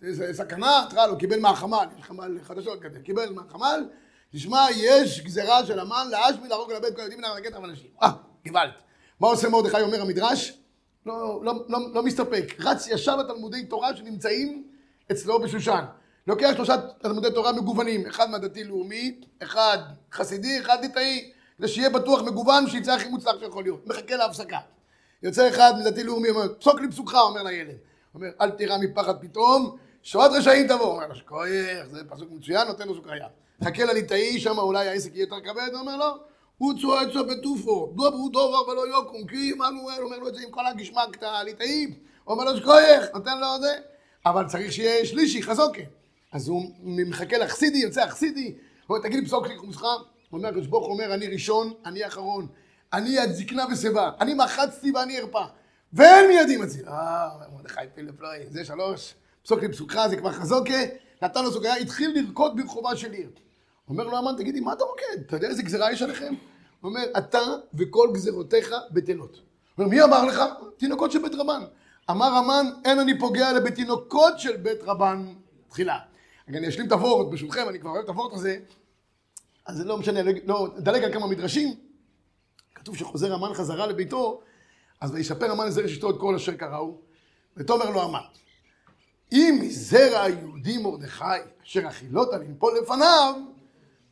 זה 0.00 0.34
סכנה, 0.34 0.82
התראה 0.82 1.06
לו, 1.06 1.18
קיבל 1.18 1.40
מהחמ"ל, 1.40 1.86
יש 1.98 2.04
חמ"ל 2.04 2.38
חדשות 2.42 2.82
כזה, 2.82 3.00
קיבל 3.00 3.32
מהחמ"ל, 3.32 3.88
תשמע, 4.32 4.66
יש 4.76 5.20
גזירה 5.20 5.66
של 5.66 5.80
המן 5.80 6.06
להשמיד, 6.10 6.50
להרוג 6.50 6.68
ולאבד 6.68 6.94
כל 6.94 7.00
הילדים 7.00 7.18
ולהרגל 7.18 7.50
את 7.50 7.54
האנשים. 7.54 7.90
אה, 8.02 8.08
גוואלד. 8.46 8.85
מה 9.20 9.28
עושה 9.28 9.48
מרדכי, 9.48 9.82
אומר 9.82 10.00
המדרש? 10.00 10.58
לא, 11.06 11.40
לא, 11.42 11.54
לא, 11.68 11.78
לא 11.94 12.02
מסתפק, 12.02 12.54
רץ 12.60 12.86
ישר 12.88 13.16
לתלמודי 13.16 13.64
תורה 13.64 13.96
שנמצאים 13.96 14.64
אצלו 15.12 15.40
בשושן. 15.40 15.84
לוקח 16.26 16.50
שלושה 16.56 16.76
תלמודי 17.02 17.30
תורה 17.34 17.52
מגוונים, 17.52 18.06
אחד 18.06 18.30
מהדתי-לאומי, 18.30 19.20
אחד 19.42 19.78
חסידי, 20.12 20.60
אחד 20.60 20.76
ליטאי, 20.82 21.30
כדי 21.58 21.68
שיהיה 21.68 21.90
בטוח 21.90 22.22
מגוון, 22.22 22.70
שיצא 22.70 22.92
הכי 22.92 23.08
מוצלח 23.08 23.34
שיכול 23.40 23.62
להיות. 23.62 23.86
מחכה 23.86 24.16
להפסקה. 24.16 24.58
יוצא 25.22 25.48
אחד 25.48 25.72
מדתי-לאומי, 25.80 26.30
אומר, 26.30 26.54
פסוק 26.58 26.80
לי 26.80 26.90
פסוקך, 26.90 27.14
אומר 27.14 27.42
לילד. 27.42 27.76
אומר, 28.14 28.28
אל 28.40 28.50
תירא 28.50 28.76
מפחד 28.78 29.20
פתאום, 29.20 29.76
שורת 30.02 30.30
רשעים 30.34 30.68
תבוא. 30.68 31.02
אומר 31.02 31.14
שכוייך, 31.14 31.86
זה 31.90 32.04
פסוק 32.08 32.28
מצוין, 32.32 32.68
נותן 32.68 32.88
לו 32.88 32.94
סוכריה. 32.94 33.26
חכה 33.64 33.84
לליטאי, 33.84 34.40
שם 34.40 34.58
אולי 34.58 34.88
העסק 34.88 35.14
יהיה 35.14 35.22
יותר 35.22 35.40
כבד, 35.40 35.68
הוא 35.72 35.80
אומר 35.80 35.96
לו, 35.96 36.06
הוא 36.58 36.74
צועד 36.80 37.12
צוע 37.12 37.22
בטופו, 37.22 37.92
דוברו 37.96 38.28
דובר 38.28 38.68
ולא 38.68 38.88
יוקום, 38.88 39.26
כי 39.26 39.52
עמנואל 39.52 40.02
אומר 40.02 40.18
לו 40.18 40.28
את 40.28 40.34
זה 40.34 40.42
עם 40.42 40.50
כל 40.50 40.66
הגשמק 40.66 41.22
הליטאי, 41.22 41.86
הוא 42.24 42.34
אומר 42.34 42.44
לו 42.44 42.56
שכוייך, 42.56 43.06
נותן 43.14 43.38
לו 43.38 43.46
זה, 43.60 43.76
אבל 44.26 44.46
צריך 44.48 44.72
שיהיה 44.72 45.06
שלישי, 45.06 45.42
חזוקה. 45.42 45.82
אז 46.32 46.48
הוא 46.48 46.62
מחכה 46.82 47.38
לחסידי, 47.38 47.78
יוצא 47.78 48.02
החסידי, 48.02 48.54
הוא 48.86 48.96
אומר, 48.96 49.08
תגיד 49.08 49.18
לי 49.18 49.26
פסוק 49.26 49.46
לי 49.46 49.54
הוא 49.54 50.38
אומר, 50.38 50.48
הקדוש 50.48 50.66
ברוך 50.66 50.86
הוא 50.86 50.92
אומר, 50.92 51.14
אני 51.14 51.26
ראשון, 51.26 51.72
אני 51.86 52.06
אחרון, 52.06 52.46
אני 52.92 53.08
יד 53.08 53.32
זקנה 53.32 53.64
ושיבה, 53.72 54.10
אני 54.20 54.34
מחצתי 54.34 54.90
ואני 54.90 55.18
ארפא, 55.18 55.44
ואין 55.92 56.28
מידי 56.28 56.56
מציל. 56.56 56.88
אה, 56.88 57.28
מרדכי 57.52 57.80
פלא 57.94 58.12
פלואי, 58.18 58.38
זה 58.50 58.64
שלוש, 58.64 59.14
פסוק 59.42 59.62
לפסוקך, 59.62 60.06
זה 60.10 60.16
כבר 60.16 60.32
חזוקה, 60.32 60.78
נתן 61.22 61.44
לו 61.44 61.52
סוגיה, 61.52 61.76
התחיל 61.76 62.12
לרקוד 62.14 62.56
ברחובה 62.56 62.96
של 62.96 63.12
עיר. 63.12 63.30
אומר 63.88 64.04
לו 64.04 64.16
המן, 64.16 64.32
תגידי, 64.38 64.60
מה 64.60 64.72
אתה 64.72 64.84
רוקד? 64.84 65.20
אתה 65.26 65.36
יודע 65.36 65.48
איזה 65.48 65.62
גזירה 65.62 65.92
יש 65.92 66.02
עליכם? 66.02 66.34
הוא 66.80 66.88
אומר, 66.88 67.04
אתה 67.18 67.40
וכל 67.74 68.10
גזירותיך 68.14 68.74
בטלות. 68.90 69.34
הוא 69.34 69.84
אומר, 69.84 69.88
מי 69.88 70.02
אמר 70.02 70.24
לך? 70.24 70.42
תינוקות 70.76 71.12
של 71.12 71.22
בית 71.22 71.34
רבן. 71.34 71.62
אמר 72.10 72.26
המן, 72.26 72.66
אין 72.84 72.98
אני 72.98 73.18
פוגע 73.18 73.50
אלא 73.50 73.60
בתינוקות 73.60 74.38
של 74.38 74.56
בית 74.56 74.78
רבן 74.82 75.34
תחילה. 75.68 75.98
אני 76.48 76.68
אשלים 76.68 76.86
את 76.86 76.92
הוורט, 76.92 77.26
ברשותכם, 77.30 77.68
אני 77.68 77.80
כבר 77.80 77.90
אוהב 77.90 78.02
את 78.04 78.08
הוורט 78.08 78.32
הזה. 78.32 78.58
אז 79.66 79.76
זה 79.76 79.84
לא 79.84 79.98
משנה, 79.98 80.20
לא, 80.44 80.68
נדלג 80.76 81.04
על 81.04 81.12
כמה 81.12 81.26
מדרשים. 81.26 81.74
כתוב 82.74 82.96
שחוזר 82.96 83.34
המן 83.34 83.54
חזרה 83.54 83.86
לביתו, 83.86 84.40
אז 85.00 85.10
וישפר 85.10 85.50
המן 85.50 85.66
לזרע 85.66 85.84
אשתו 85.84 86.10
את 86.10 86.16
כל 86.20 86.34
אשר 86.34 86.54
קראו. 86.54 86.94
ותאמר 87.56 87.90
לו 87.90 88.02
המן, 88.02 88.20
אם 89.32 89.58
מזרע 89.62 90.22
היהודים 90.22 90.82
מרדכי, 90.82 91.24
אשר 91.64 91.86
החילות 91.86 92.28
לנפול 92.32 92.78
לפניו, 92.82 93.34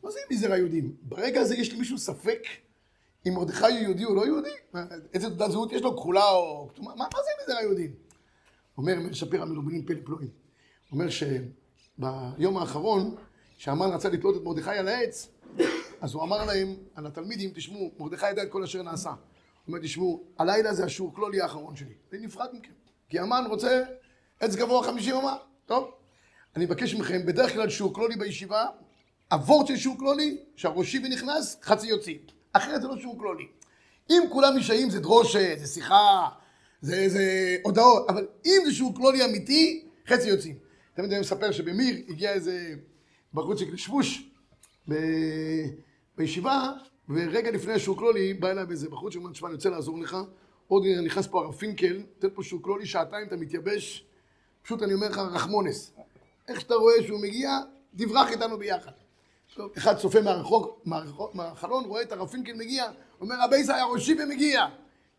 מה 0.05 0.11
זה 0.11 0.19
מזרע 0.31 0.53
היהודים? 0.53 0.95
ברגע 1.01 1.41
הזה 1.41 1.55
יש 1.55 1.73
למישהו 1.73 1.97
ספק 1.97 2.41
אם 3.27 3.33
מרדכי 3.33 3.65
הוא 3.65 3.79
יהודי 3.79 4.05
או 4.05 4.15
לא 4.15 4.25
יהודי? 4.25 4.49
איזה 5.13 5.27
תעודת 5.27 5.51
זהות 5.51 5.71
יש 5.71 5.81
לו, 5.81 5.97
כחולה 5.97 6.29
או 6.29 6.69
כתומה? 6.73 6.95
מה, 6.95 7.05
מה 7.13 7.19
זה 7.23 7.43
מזרע 7.43 7.57
היהודים? 7.57 7.93
אומר 8.77 8.99
מאיר 8.99 9.13
שפירא 9.13 9.45
מלובנים 9.45 9.85
פלא 9.85 9.99
פלואים. 10.05 10.29
אומר 10.91 11.05
שביום 11.09 12.57
האחרון, 12.57 13.15
שהמן 13.57 13.89
רצה 13.89 14.09
לתלות 14.09 14.35
את 14.35 14.41
מרדכי 14.41 14.69
על 14.69 14.87
העץ, 14.87 15.29
אז 16.01 16.13
הוא 16.13 16.23
אמר 16.23 16.45
להם, 16.45 16.75
על 16.95 17.07
התלמידים, 17.07 17.51
תשמעו, 17.55 17.91
מרדכי 17.99 18.29
ידע 18.29 18.43
את 18.43 18.51
כל 18.51 18.63
אשר 18.63 18.83
נעשה. 18.83 19.09
הוא 19.09 19.17
אומר, 19.67 19.79
תשמעו, 19.79 20.23
הלילה 20.39 20.73
זה 20.73 20.85
השור 20.85 21.13
כלולי 21.15 21.41
האחרון 21.41 21.75
שלי. 21.75 21.93
אני 22.13 22.25
נפרד 22.25 22.49
מכם. 22.53 22.73
כי 23.09 23.19
המן 23.19 23.43
רוצה 23.49 23.83
עץ 24.39 24.55
גבוה 24.55 24.83
חמישים 24.83 25.15
אמה. 25.15 25.37
טוב? 25.65 25.91
אני 26.55 26.65
מבקש 26.65 26.95
מכם, 26.95 27.25
בדרך 27.25 27.53
כלל 27.53 27.69
שור 27.69 27.93
כלולי 27.93 28.15
בישיבה, 28.15 28.65
הוורט 29.31 29.67
של 29.67 29.77
שור 29.77 29.97
כלולי, 29.97 30.37
שהראשי 30.55 30.99
ונכנס, 31.03 31.57
חצי 31.61 31.87
יוציא. 31.87 32.17
אחרת 32.53 32.81
זה 32.81 32.87
לא 32.87 32.97
שור 32.97 33.19
כלולי. 33.19 33.47
אם 34.09 34.21
כולם 34.31 34.57
נשאים 34.57 34.89
זה 34.89 34.99
דרושה, 34.99 35.55
זה 35.57 35.67
שיחה, 35.67 36.29
זה, 36.81 37.09
זה 37.09 37.57
הודעות, 37.63 38.09
אבל 38.09 38.27
אם 38.45 38.61
זה 38.65 38.73
שור 38.73 38.95
כלולי 38.95 39.25
אמיתי, 39.25 39.85
חצי 40.07 40.29
יוצאים. 40.29 40.55
תמיד 40.93 41.11
אני 41.11 41.19
מספר 41.19 41.51
שבמיר 41.51 41.95
הגיע 42.09 42.33
איזה 42.33 42.75
בחורצ'יק 43.33 43.73
לשבוש 43.73 44.29
ב... 44.89 44.95
בישיבה, 46.17 46.71
ורגע 47.09 47.51
לפני 47.51 47.73
השור 47.73 47.97
כלולי 47.97 48.33
בא 48.33 48.51
אליי 48.51 48.65
איזה 48.69 48.89
בחורצ'יק, 48.89 49.19
אומר, 49.19 49.31
תשמע, 49.31 49.47
אני 49.47 49.55
רוצה 49.55 49.69
לעזור 49.69 49.99
לך. 49.99 50.17
עוד 50.67 50.83
נכנס 51.05 51.27
פה 51.27 51.43
הרב 51.43 51.53
פינקל, 51.53 52.03
תן 52.19 52.27
פה 52.33 52.43
שור 52.43 52.61
כלולי, 52.61 52.85
שעתיים 52.85 53.27
אתה 53.27 53.35
מתייבש, 53.35 54.05
פשוט 54.61 54.83
אני 54.83 54.93
אומר 54.93 55.09
לך, 55.09 55.17
רחמונס. 55.17 55.93
איך 56.47 56.61
שאתה 56.61 56.75
רואה 56.75 57.03
שהוא 57.07 57.19
מגיע, 57.21 57.59
תברח 57.95 58.31
איתנו 58.31 58.57
ביחד. 58.57 58.91
טוב, 59.55 59.71
אחד 59.77 59.97
צופה 59.97 60.21
מהרחוק, 60.21 60.81
מהרחוק, 60.85 61.35
מהחלון, 61.35 61.85
רואה 61.85 62.01
את 62.01 62.11
הרב 62.11 62.27
פינקל 62.27 62.53
מגיע, 62.53 62.85
אומר, 63.21 63.35
רבי 63.43 63.63
זה 63.63 63.75
היה 63.75 63.85
ראשי 63.85 64.15
ומגיע. 64.23 64.65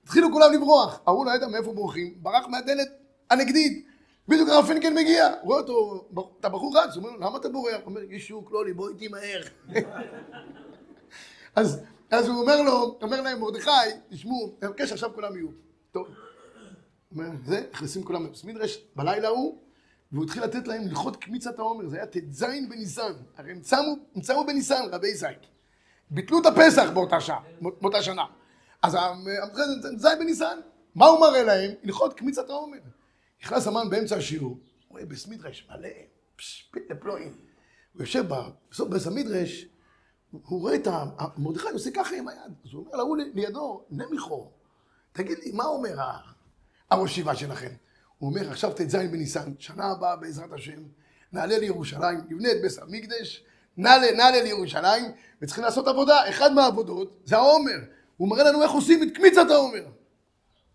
התחילו 0.05 0.33
כולם 0.33 0.53
לברוח. 0.53 1.01
אמרו 1.09 1.25
לו, 1.25 1.31
ידע, 1.31 1.47
מאיפה 1.47 1.73
בורחים? 1.73 2.15
ברח 2.23 2.47
מהדלת 2.47 2.89
הנגדית. 3.31 3.87
בדיוק 4.29 4.49
הרב 4.49 4.67
פינקל 4.67 4.91
מגיע. 4.91 5.35
רואה 5.43 5.61
אותו, 5.61 6.05
אתה 6.41 6.49
בחור 6.49 6.79
רץ, 6.79 6.97
הוא 6.97 7.05
אומר 7.05 7.17
לו, 7.17 7.27
למה 7.27 7.39
אתה 7.39 7.49
בורח? 7.49 7.75
הוא 7.75 7.87
אומר, 7.87 8.01
יש 8.03 8.29
שוק, 8.29 8.53
לא 8.53 8.65
לי, 8.65 8.73
בוא 8.73 8.89
איתי 8.89 9.09
מהר. 9.09 9.43
אז, 11.57 11.81
אז 12.11 12.29
הוא 12.29 12.41
אומר 12.41 12.63
לו, 12.63 12.99
אומר 13.03 13.21
להם, 13.21 13.41
מרדכי, 13.41 13.71
תשמעו, 14.11 14.57
אני 14.63 14.71
מבקש 14.71 14.93
עכשיו 14.93 15.11
כולם 15.15 15.37
יהיו. 15.37 15.49
טוב. 15.93 16.07
אומר, 17.13 17.29
זה, 17.45 17.67
נכנסים 17.73 18.05
כולם 18.05 18.25
לבית 18.25 18.45
מדרש, 18.45 18.79
בלילה 18.97 19.29
ההוא, 19.29 19.59
והוא 20.13 20.25
התחיל 20.25 20.45
לתת 20.45 20.69
להם 20.69 20.83
ללכות 20.83 21.17
קמיצת 21.17 21.59
העומר, 21.59 21.89
זה 21.89 21.97
היה 21.97 22.07
ט"ז 22.07 22.45
בניסן, 22.69 23.13
הרי 23.37 23.53
הם 23.53 23.61
צמו, 23.61 23.97
הם 24.15 24.23
צמו 24.23 24.47
בניסן, 24.47 24.83
רבי 24.93 25.15
זית. 25.15 25.39
ביטלו 26.11 26.41
את 26.41 26.47
הפסח 26.47 26.91
באותה 26.95 27.21
שעה, 27.21 27.41
באותה 27.61 28.03
שנה. 28.03 28.25
אז 28.83 28.97
ט"ז 29.97 30.07
בניסן, 30.19 30.59
מה 30.95 31.07
הוא 31.07 31.21
מראה 31.21 31.43
להם? 31.43 31.71
הלכות 31.85 32.15
קמיצת 32.15 32.51
העומר. 32.51 32.79
נכנס 33.43 33.67
המן 33.67 33.91
באמצע 33.91 34.17
השיעור, 34.17 34.51
הוא 34.51 34.61
רואה 34.91 35.05
בס 35.05 35.27
מדרש 35.27 35.69
מלא, 35.71 35.89
פלואים. 37.01 37.35
הוא 37.93 38.03
יושב 38.03 38.25
בסוף 38.71 38.89
בס 38.89 39.07
המדרש, 39.07 39.67
הוא 40.31 40.61
רואה 40.61 40.75
את 40.75 40.89
מרדכי 41.37 41.69
עושה 41.73 41.91
ככה 41.91 42.17
עם 42.17 42.29
היד. 42.29 42.53
אז 42.65 42.73
הוא 42.73 42.87
אומר 42.87 42.97
להוא 42.97 43.17
לידו, 43.35 43.85
נמיכו, 43.91 44.51
תגיד 45.13 45.39
לי, 45.39 45.53
מה 45.53 45.65
אומר 45.65 45.97
הראש 46.91 47.21
שלכם? 47.35 47.71
הוא 48.19 48.31
אומר, 48.31 48.51
עכשיו 48.51 48.73
ט"ז 48.73 48.95
בניסן, 48.95 49.53
שנה 49.59 49.85
הבאה 49.85 50.17
בעזרת 50.17 50.53
השם, 50.53 50.83
נעלה 51.33 51.59
לירושלים, 51.59 52.21
נבנה 52.29 52.51
את 52.53 52.57
בית 52.63 52.79
המקדש, 52.83 53.45
נעלה, 53.77 54.13
נעלה 54.13 54.43
לירושלים, 54.43 55.05
וצריכים 55.43 55.65
לעשות 55.65 55.89
עבודה. 55.89 56.29
אחד 56.29 56.53
מהעבודות 56.53 57.21
זה 57.25 57.37
העומר. 57.37 57.79
הוא 58.17 58.29
מראה 58.29 58.45
לנו 58.45 58.63
איך 58.63 58.71
עושים 58.71 59.03
את 59.03 59.09
קמיצת 59.17 59.51
העומר. 59.51 59.85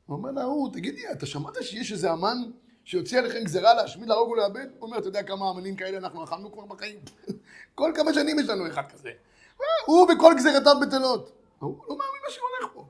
הוא 0.05 0.17
אומר 0.17 0.31
להוא, 0.31 0.73
תגידי, 0.73 1.11
אתה 1.11 1.25
שמעת 1.25 1.53
שיש 1.61 1.91
איזה 1.91 2.13
אמן 2.13 2.37
שיוציא 2.83 3.19
עליכם 3.19 3.39
גזירה 3.43 3.73
להשמיד, 3.73 4.09
להרוג 4.09 4.29
ולאבד? 4.29 4.67
הוא 4.79 4.87
אומר, 4.87 4.97
אתה 4.97 5.07
יודע 5.07 5.23
כמה 5.23 5.51
אמנים 5.51 5.75
כאלה 5.75 5.97
אנחנו 5.97 6.23
אכלנו 6.23 6.51
כבר 6.51 6.65
בחיים? 6.65 6.99
כל 7.75 7.91
כמה 7.95 8.13
שנים 8.13 8.39
יש 8.39 8.49
לנו 8.49 8.67
אחד 8.67 8.83
כזה. 8.93 9.09
הוא 9.85 10.07
בכל 10.07 10.33
גזירתיו 10.37 10.75
בטלות. 10.81 11.31
הוא 11.59 11.75
לא 11.89 11.97
מאמין 11.97 12.21
מה 12.25 12.29
שהולך 12.29 12.73
פה. 12.73 12.85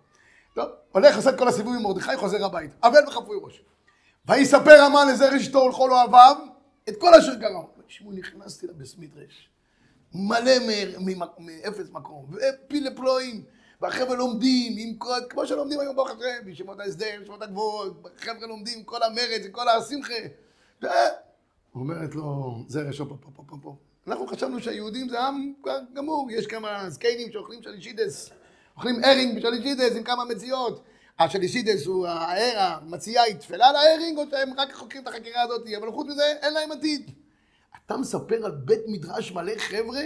טוב, 0.53 0.69
הולך, 0.91 1.15
עושה 1.15 1.29
את 1.29 1.37
כל 1.37 1.47
הסיבוב 1.47 1.75
עם 1.75 1.83
מרדכי, 1.83 2.17
חוזר 2.17 2.45
הביתה. 2.45 2.75
אבל 2.83 2.99
וחפוי 3.07 3.37
ראש. 3.41 3.63
ויספר 4.25 4.81
המן 4.81 5.07
לזר 5.13 5.37
אשתו 5.37 5.59
ולכל 5.59 5.91
אוהביו 5.91 6.35
את 6.89 6.97
כל 6.99 7.13
אשר 7.13 7.39
קרה. 7.39 7.61
תשמעו, 7.87 8.11
נכנסתי 8.11 8.67
לבס 8.67 8.95
מדרש, 8.97 9.49
מלא 10.13 10.51
מאפס 11.39 11.89
מקום, 11.91 12.25
ופילה 12.31 12.91
פלואים, 12.95 13.43
והחבר'ה 13.81 14.15
לומדים, 14.15 14.73
עם 14.77 14.97
כל, 14.97 15.19
כמו 15.29 15.47
שלומדים 15.47 15.79
היום 15.79 15.95
ברוך 15.95 16.09
השם, 16.09 16.45
בישיבות 16.45 16.79
ההסדר, 16.79 17.05
בישיבות 17.19 17.41
הגבוהות, 17.41 18.07
חבר'ה 18.17 18.47
לומדים 18.47 18.83
כל 18.83 19.03
המרץ, 19.03 19.41
כל 19.51 19.69
השמחה. 19.69 20.13
הוא 20.81 20.89
אומרת 21.75 22.15
לו, 22.15 22.55
זר 22.67 22.89
אשתו 22.89 23.09
פה 23.09 23.15
פה 23.35 23.43
פה 23.47 23.55
פה. 23.61 23.75
אנחנו 24.07 24.27
חשבנו 24.27 24.59
שהיהודים 24.59 25.09
זה 25.09 25.19
עם 25.19 25.53
גמור, 25.93 26.27
יש 26.31 26.47
כמה 26.47 26.89
זקנים 26.89 27.31
שאוכלים 27.31 27.63
שלישידס, 27.63 28.29
אוכלים 28.75 29.03
הרינג 29.03 29.37
בשלישידס 29.37 29.95
עם 29.95 30.03
כמה 30.03 30.25
מציאות. 30.25 30.83
השלישידס 31.23 31.85
הוא 31.85 32.07
הער, 32.07 32.57
המציאה 32.57 33.23
היא 33.23 33.35
תפלה 33.35 33.69
על 33.69 33.75
ההרינג, 33.75 34.17
או 34.17 34.23
שהם 34.31 34.49
רק 34.57 34.73
חוקרים 34.73 35.03
את 35.03 35.07
החקירה 35.07 35.41
הזאת, 35.41 35.61
אבל 35.77 35.91
חוץ 35.91 36.07
מזה 36.07 36.23
אין 36.41 36.53
להם 36.53 36.71
עתיד. 36.71 37.11
אתה 37.85 37.97
מספר 37.97 38.45
על 38.45 38.51
בית 38.51 38.81
מדרש 38.87 39.31
מלא 39.31 39.53
חבר'ה, 39.57 40.01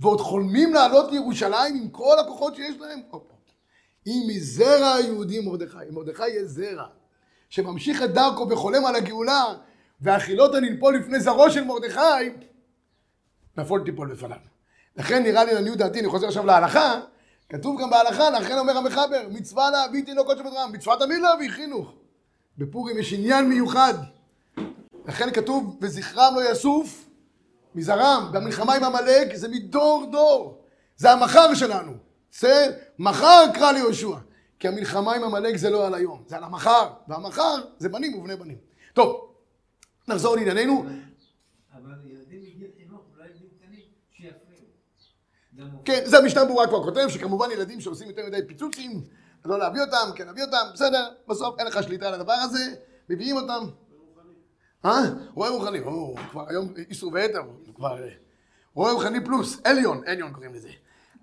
ועוד 0.00 0.20
חולמים 0.20 0.74
לעלות 0.74 1.12
לירושלים 1.12 1.76
עם 1.76 1.88
כל 1.88 2.18
הכוחות 2.18 2.56
שיש 2.56 2.76
להם? 2.80 3.00
אם 4.06 4.22
מזרע 4.28 4.94
היהודים 4.94 5.44
מרדכי, 5.44 5.78
אם 5.88 5.94
מרדכי 5.94 6.28
יהיה 6.28 6.44
זרע, 6.44 6.86
שממשיך 7.48 8.02
את 8.02 8.14
דרכו 8.14 8.48
וחולם 8.50 8.86
על 8.86 8.96
הגאולה, 8.96 9.44
והחילות 10.00 10.54
הנלפול 10.54 10.96
לפני 10.96 11.20
זרעו 11.20 11.50
של 11.50 11.64
מרדכי, 11.64 12.30
נפול 13.56 13.84
תיפול 13.84 14.12
בפניו. 14.12 14.38
לכן 14.96 15.22
נראה 15.22 15.44
לי 15.44 15.54
לעניות 15.54 15.78
דעתי, 15.78 16.00
אני 16.00 16.08
חוזר 16.08 16.26
עכשיו 16.26 16.46
להלכה, 16.46 17.00
כתוב 17.48 17.80
גם 17.80 17.90
בהלכה, 17.90 18.30
לכן 18.30 18.58
אומר 18.58 18.76
המחבר, 18.76 19.28
מצווה 19.30 19.70
להביא 19.70 20.04
תינוקות 20.04 20.38
של 20.38 20.44
שבתרם, 20.44 20.72
מצווה 20.72 20.96
תמיד 20.96 21.18
להביא 21.22 21.50
חינוך. 21.50 21.92
בפורים 22.58 22.98
יש 22.98 23.12
עניין 23.12 23.48
מיוחד. 23.48 23.94
לכן 25.06 25.32
כתוב, 25.32 25.78
וזכרם 25.80 26.34
לא 26.36 26.50
יסוף 26.50 27.08
מזרם, 27.74 28.30
והמלחמה 28.32 28.74
עם 28.74 28.84
עמלק 28.84 29.34
זה 29.34 29.48
מדור 29.48 30.08
דור. 30.12 30.64
זה 30.96 31.12
המחר 31.12 31.54
שלנו. 31.54 31.92
זה 32.32 32.78
מחר 32.98 33.44
קרא 33.54 33.72
ליהושע. 33.72 34.16
כי 34.58 34.68
המלחמה 34.68 35.14
עם 35.14 35.24
עמלק 35.24 35.56
זה 35.56 35.70
לא 35.70 35.86
על 35.86 35.94
היום, 35.94 36.22
זה 36.26 36.36
על 36.36 36.44
המחר. 36.44 36.90
והמחר 37.08 37.54
זה 37.78 37.88
בנים 37.88 38.18
ובני 38.18 38.36
בנים. 38.36 38.56
טוב, 38.94 39.34
נחזור 40.08 40.36
לענייננו. 40.36 40.84
אבל 41.74 41.92
ילדים 42.04 42.42
מגיל 42.42 42.70
חינוך, 42.78 43.00
אולי 43.14 43.28
ילדים 43.28 43.48
קטנים, 43.58 43.84
שיפריעו. 44.12 44.66
גם 45.45 45.45
כן, 45.84 46.00
זה 46.04 46.18
המשנה 46.18 46.44
ברורה 46.44 46.66
כבר 46.66 46.82
כותב, 46.84 47.08
שכמובן 47.08 47.50
ילדים 47.50 47.80
שעושים 47.80 48.08
יותר 48.08 48.22
מדי 48.26 48.46
פיצוצים, 48.46 49.02
לא 49.44 49.58
להביא 49.58 49.80
אותם, 49.80 50.10
כן 50.14 50.26
להביא 50.26 50.44
אותם, 50.44 50.66
בסדר, 50.74 51.08
בסוף 51.28 51.58
אין 51.58 51.66
לך 51.66 51.82
שליטה 51.82 52.08
על 52.08 52.14
הדבר 52.14 52.32
הזה, 52.32 52.74
מביאים 53.08 53.36
אותם. 53.36 53.66
אה? 54.84 55.02
רואה 55.34 55.50
רוחני, 55.50 55.78
הוא 55.78 56.18
כבר 56.30 56.44
היום 56.48 56.74
איסור 56.90 57.12
ויתר, 57.12 57.42
כבר... 57.74 58.02
אה, 58.02 58.08
רואה 58.74 58.92
רוחני 58.92 59.24
פלוס, 59.24 59.60
עליון, 59.64 60.02
עליון 60.06 60.32
קוראים 60.32 60.54
לזה. 60.54 60.68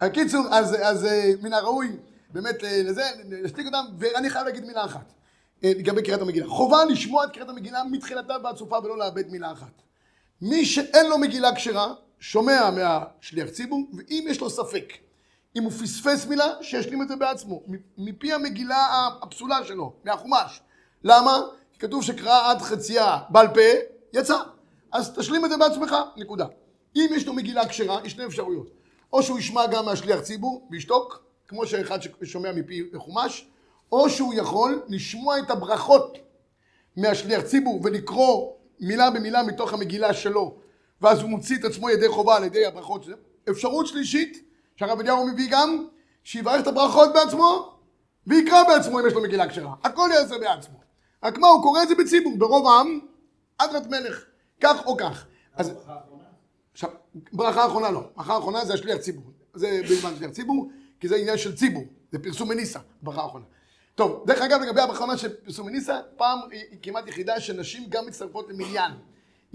הקיצור, 0.02 0.46
אז, 0.52 0.76
אז 0.82 1.06
אה, 1.06 1.32
מן 1.42 1.54
הראוי 1.54 1.98
באמת 2.30 2.64
אה, 2.64 2.82
לזה, 2.84 3.04
להשתיק 3.30 3.66
אותם, 3.66 3.86
ואני 3.98 4.30
חייב 4.30 4.46
להגיד 4.46 4.66
מילה 4.66 4.86
אחת 4.86 5.14
לגבי 5.64 6.04
קריאת 6.04 6.22
המגילה. 6.22 6.48
חובה 6.48 6.86
לשמוע 6.86 7.26
את 7.26 7.32
קריאת 7.34 7.50
המגילה 7.50 7.84
מתחילתה 7.92 8.34
ועד 8.44 8.58
סופה 8.58 8.78
ולא 8.84 8.98
לאבד 8.98 9.32
מילה 9.32 9.52
אחת. 9.52 9.82
מי 10.42 10.66
שאין 10.66 11.10
לו 11.10 11.18
מגילה 11.18 11.56
כשרה, 11.56 11.94
שומע 12.24 12.70
מהשליח 12.70 13.50
ציבור, 13.50 13.80
ואם 13.94 14.26
יש 14.30 14.42
לו 14.42 14.50
ספק 14.50 14.94
אם 15.56 15.64
הוא 15.64 15.72
פספס 15.72 16.26
מילה, 16.26 16.46
שישלים 16.62 17.02
את 17.02 17.08
זה 17.08 17.16
בעצמו, 17.16 17.64
מפי 17.98 18.34
המגילה 18.34 19.10
הפסולה 19.22 19.66
שלו, 19.66 19.94
מהחומש. 20.04 20.62
למה? 21.04 21.40
כי 21.74 21.80
כתוב 21.80 22.04
שקרא 22.04 22.52
עד 22.52 22.62
חצייה 22.62 23.18
בעל 23.30 23.48
פה, 23.48 23.62
יצא. 24.14 24.36
אז 24.92 25.14
תשלים 25.16 25.46
את 25.46 25.50
זה 25.50 25.58
בעצמך, 25.58 25.96
נקודה. 26.18 26.46
אם 26.96 27.10
יש 27.16 27.28
לו 27.28 27.34
מגילה 27.34 27.68
כשרה, 27.68 28.00
יש 28.06 28.12
שתי 28.12 28.26
אפשרויות. 28.26 28.70
או 29.14 29.24
שהוא 29.24 29.40
ישמע 29.40 29.68
גם 29.68 29.86
מהשליח 29.86 30.20
ציבור, 30.20 30.68
וישתוק, 30.72 31.24
כמו 31.48 31.66
שאחד 31.66 32.00
ששומע 32.02 32.52
מפי 32.52 32.84
חומש, 32.96 33.48
או 33.92 34.10
שהוא 34.10 34.34
יכול 34.34 34.84
לשמוע 34.88 35.40
את 35.40 35.50
הברכות 35.50 36.18
מהשליח 36.98 37.42
ציבור 37.42 37.82
ולקרוא 37.84 38.52
מילה 38.80 39.10
במילה 39.10 39.44
מתוך 39.44 39.74
המגילה 39.74 40.14
שלו, 40.14 40.63
ואז 41.04 41.22
הוא 41.22 41.30
מוציא 41.30 41.58
את 41.58 41.64
עצמו 41.64 41.90
ידי 41.90 42.08
חובה 42.08 42.36
על 42.36 42.44
ידי 42.44 42.66
הברכות 42.66 43.04
שלו. 43.04 43.18
אפשרות 43.50 43.88
שלישית, 43.88 44.50
שהרב 44.76 45.00
אליהו 45.00 45.28
מביא 45.28 45.48
גם, 45.52 45.88
שיברך 46.24 46.62
את 46.62 46.68
הברכות 46.68 47.10
בעצמו, 47.14 47.74
ויקרא 48.28 48.64
בעצמו 48.64 49.00
אם 49.00 49.08
יש 49.08 49.14
לו 49.14 49.24
מגילה 49.24 49.50
כשרה. 49.50 49.74
הכל 49.84 50.10
יעשה 50.14 50.38
בעצמו. 50.38 50.80
רק 51.24 51.38
מה, 51.38 51.48
הוא 51.48 51.64
קורא 51.64 51.84
את 51.84 51.88
זה 51.88 51.96
בציבור, 51.96 52.38
ברוב 52.38 52.68
העם, 52.68 53.00
אדרת 53.58 53.88
מלך, 53.88 54.24
כך 54.62 54.86
או 54.86 54.98
כך. 54.98 55.26
אז... 55.56 55.72
עכשיו, 56.74 56.90
ברכה 57.34 57.64
האחרונה 57.64 57.92
לא. 57.92 58.04
ברכה 58.16 58.34
האחרונה 58.34 58.66
זה 58.66 58.74
השליח 58.74 58.98
ציבור. 58.98 59.24
זה 59.54 59.82
בזמן 59.90 60.16
שליח 60.18 60.32
ציבור, 60.32 60.70
כי 61.00 61.08
זה 61.08 61.16
עניין 61.16 61.38
של 61.38 61.56
ציבור. 61.56 61.84
זה 62.12 62.20
פרסום 62.20 62.50
מניסה, 62.50 62.80
ברכה 63.02 63.22
האחרונה. 63.22 63.46
טוב, 63.96 64.24
דרך 64.28 64.42
אגב, 64.42 64.62
לגבי 64.62 64.82
הברכה 64.82 64.92
האחרונה 64.92 65.18
של 65.18 65.36
פרסום 65.36 65.68
מניסה, 65.68 66.00
פעם 66.18 66.40
היא 66.52 66.78
כמעט 66.82 67.08
יחידה 67.08 67.40
שנשים 67.40 67.86
גם 67.90 68.06
מצטרפות 68.06 68.50
למניין. 68.50 68.92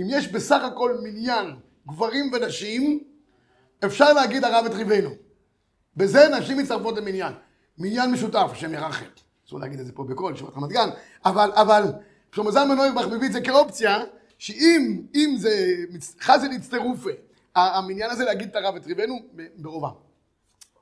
אם 0.01 0.07
יש 0.09 0.29
בסך 0.29 0.65
הכל 0.65 0.99
מניין 1.03 1.57
גברים 1.89 2.31
ונשים, 2.33 3.05
אפשר 3.85 4.13
להגיד 4.13 4.45
הרב 4.45 4.65
את 4.67 4.75
ריבנו. 4.75 5.11
בזה 5.97 6.29
נשים 6.39 6.59
מצטרפות 6.59 6.97
למניין. 6.97 7.33
מניין 7.79 8.11
משותף, 8.11 8.49
השם 8.53 8.75
ירחם. 8.75 9.05
אסור 9.49 9.61
להגיד 9.61 9.81
את 9.81 9.87
זה 9.87 9.93
פה 9.93 10.05
בקול, 10.05 10.35
ישיבת 10.35 10.57
רמת 10.57 10.71
גן, 10.71 10.89
אבל, 11.25 11.51
אבל, 11.55 11.83
שלמה 12.33 12.51
זלמן 12.51 12.77
נוירבך 12.77 13.07
מביא 13.07 13.29
את 13.29 13.33
זה 13.33 13.41
כאופציה, 13.41 13.99
שאם 14.39 15.03
אם 15.15 15.35
זה 15.39 15.75
חזל 16.21 16.51
הצטרופה, 16.51 17.11
המניין 17.55 18.11
הזה 18.11 18.25
להגיד 18.25 18.49
את 18.49 18.57
הרב 18.57 18.77
את 18.77 18.87
ריבנו 18.87 19.19
ברובם. 19.57 19.91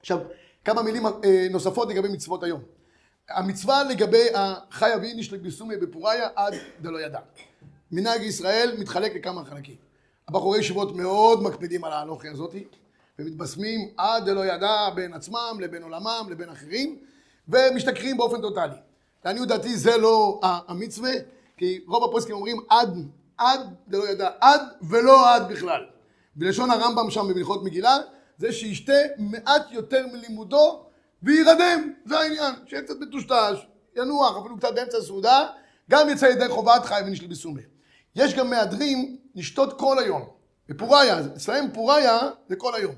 עכשיו, 0.00 0.18
כמה 0.64 0.82
מילים 0.82 1.06
אה, 1.06 1.46
נוספות 1.50 1.88
לגבי 1.88 2.08
מצוות 2.08 2.42
היום. 2.42 2.62
המצווה 3.28 3.84
לגבי 3.84 4.26
החי 4.34 4.94
אבי 4.94 5.14
נשלק 5.14 5.40
בסומי 5.40 5.76
בפוריה 5.76 6.28
עד 6.36 6.54
דלא 6.80 6.98
ידע. 6.98 7.18
מנהג 7.92 8.22
ישראל 8.22 8.76
מתחלק 8.78 9.14
לכמה 9.14 9.44
חלקים. 9.44 9.76
הבחורי 10.28 10.58
ישיבות 10.58 10.96
מאוד 10.96 11.42
מקפידים 11.42 11.84
על 11.84 11.92
ההלוכי 11.92 12.28
הזאתי, 12.28 12.64
ומתבשמים 13.18 13.88
עד 13.96 14.24
דלא 14.24 14.46
ידע 14.46 14.90
בין 14.94 15.14
עצמם 15.14 15.58
לבין 15.60 15.82
עולמם 15.82 16.26
לבין 16.30 16.48
אחרים, 16.48 16.98
ומשתכרים 17.48 18.16
באופן 18.16 18.40
טוטאלי. 18.40 18.76
לעניות 19.24 19.48
דעתי 19.48 19.76
זה 19.76 19.96
לא 19.96 20.40
המצווה, 20.42 21.12
כי 21.56 21.80
רוב 21.86 22.04
הפוסקים 22.04 22.34
אומרים 22.34 22.56
עד, 22.68 23.08
עד 23.38 23.60
דלא 23.88 24.08
ידע, 24.10 24.28
עד 24.40 24.60
ולא 24.82 25.34
עד 25.34 25.48
בכלל. 25.48 25.86
בלשון 26.36 26.70
הרמב"ם 26.70 27.10
שם 27.10 27.28
במלכות 27.28 27.64
מגילה, 27.64 27.96
זה 28.38 28.52
שישתה 28.52 28.92
מעט 29.18 29.62
יותר 29.70 30.06
מלימודו 30.12 30.84
ויירדם, 31.22 31.92
זה 32.04 32.18
העניין, 32.18 32.54
שיהיה 32.66 32.82
קצת 32.82 32.94
מטושטש, 33.00 33.66
ינוח, 33.96 34.36
אפילו 34.36 34.56
קצת 34.56 34.74
באמצע 34.74 34.98
הסעודה, 34.98 35.46
גם 35.90 36.08
יצא 36.08 36.26
ידי 36.26 36.48
חובת 36.48 36.84
חי 36.84 37.00
ונשלי 37.06 37.28
בסומי. 37.28 37.62
יש 38.16 38.34
גם 38.34 38.50
מהדרים 38.50 39.16
לשתות 39.34 39.78
כל 39.78 39.98
היום. 39.98 40.28
בפוריה, 40.68 41.20
אצלהם 41.36 41.72
פוריה 41.72 42.18
זה 42.48 42.56
כל 42.56 42.74
היום. 42.74 42.94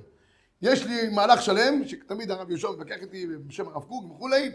יש 0.63 0.85
לי 0.85 1.09
מהלך 1.09 1.43
שלם, 1.43 1.89
שתמיד 1.89 2.31
הרב 2.31 2.51
יהושע 2.51 2.71
מתווכח 2.71 2.97
איתי 3.03 3.27
בשם 3.47 3.69
הרב 3.69 3.83
קוק 3.83 4.05
וכולי, 4.11 4.51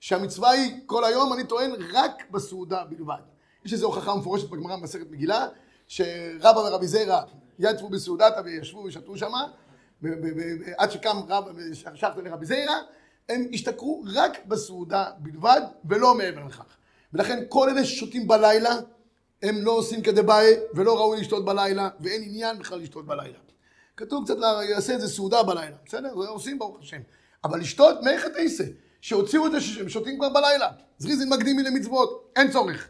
שהמצווה 0.00 0.50
היא 0.50 0.74
כל 0.86 1.04
היום, 1.04 1.32
אני 1.32 1.44
טוען, 1.44 1.70
רק 1.92 2.30
בסעודה 2.30 2.84
בלבד. 2.84 3.20
יש 3.64 3.72
איזו 3.72 3.86
הוכחה 3.86 4.14
מפורשת 4.14 4.50
בגמרא 4.50 4.76
במסכת 4.76 5.10
מגילה, 5.10 5.48
שרבא 5.86 6.58
ורבי 6.58 6.86
זיירא 6.86 7.22
יתפו 7.58 7.88
בסעודתה 7.88 8.40
וישבו 8.44 8.78
ושתו 8.78 9.16
שמה, 9.16 9.46
עד 10.78 10.90
שקם 10.90 11.16
רבא 11.28 11.50
ושחטה 11.56 12.20
לרבי 12.24 12.46
זיירא, 12.46 12.74
הם 13.28 13.46
השתכרו 13.52 14.04
רק 14.14 14.46
בסעודה 14.46 15.10
בלבד, 15.18 15.60
ולא 15.84 16.14
מעבר 16.14 16.44
לכך. 16.44 16.76
ולכן 17.12 17.44
כל 17.48 17.70
אלה 17.70 17.84
ששותים 17.84 18.28
בלילה, 18.28 18.74
הם 19.42 19.64
לא 19.64 19.70
עושים 19.70 20.02
כדבעי, 20.02 20.54
ולא 20.74 20.98
ראוי 20.98 21.20
לשתות 21.20 21.44
בלילה, 21.44 21.88
ואין 22.00 22.22
עניין 22.22 22.58
בכלל 22.58 22.78
לשתות 22.78 23.06
בלילה. 23.06 23.38
כתוב 23.96 24.24
קצת, 24.24 24.36
יעשה 24.68 24.92
איזה 24.92 25.08
סעודה 25.08 25.42
בלילה, 25.42 25.76
בסדר? 25.86 26.22
זה 26.22 26.28
עושים 26.28 26.58
ברוך 26.58 26.78
השם. 26.80 27.00
אבל 27.44 27.60
לשתות, 27.60 28.02
מאיך 28.02 28.26
אתה 28.26 28.42
עושה? 28.42 28.64
שהוציאו 29.00 29.46
את 29.46 29.52
זה 29.52 29.60
שותים 29.88 30.18
כבר 30.18 30.28
בלילה. 30.28 30.68
זריזין 30.98 31.28
מקדימי 31.28 31.62
למצוות, 31.62 32.32
אין 32.36 32.50
צורך. 32.50 32.88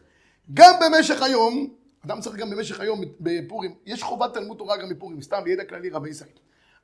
גם 0.54 0.74
במשך 0.80 1.22
היום, 1.22 1.74
אדם 2.06 2.20
צריך 2.20 2.36
גם 2.36 2.50
במשך 2.50 2.80
היום 2.80 3.00
בפורים, 3.20 3.74
יש 3.86 4.02
חובת 4.02 4.34
תלמוד 4.34 4.58
תורה 4.58 4.76
גם 4.76 4.88
בפורים, 4.88 5.22
סתם 5.22 5.44
בידע 5.44 5.64
כללי 5.64 5.90
רבי 5.90 6.10
ישראל. 6.10 6.30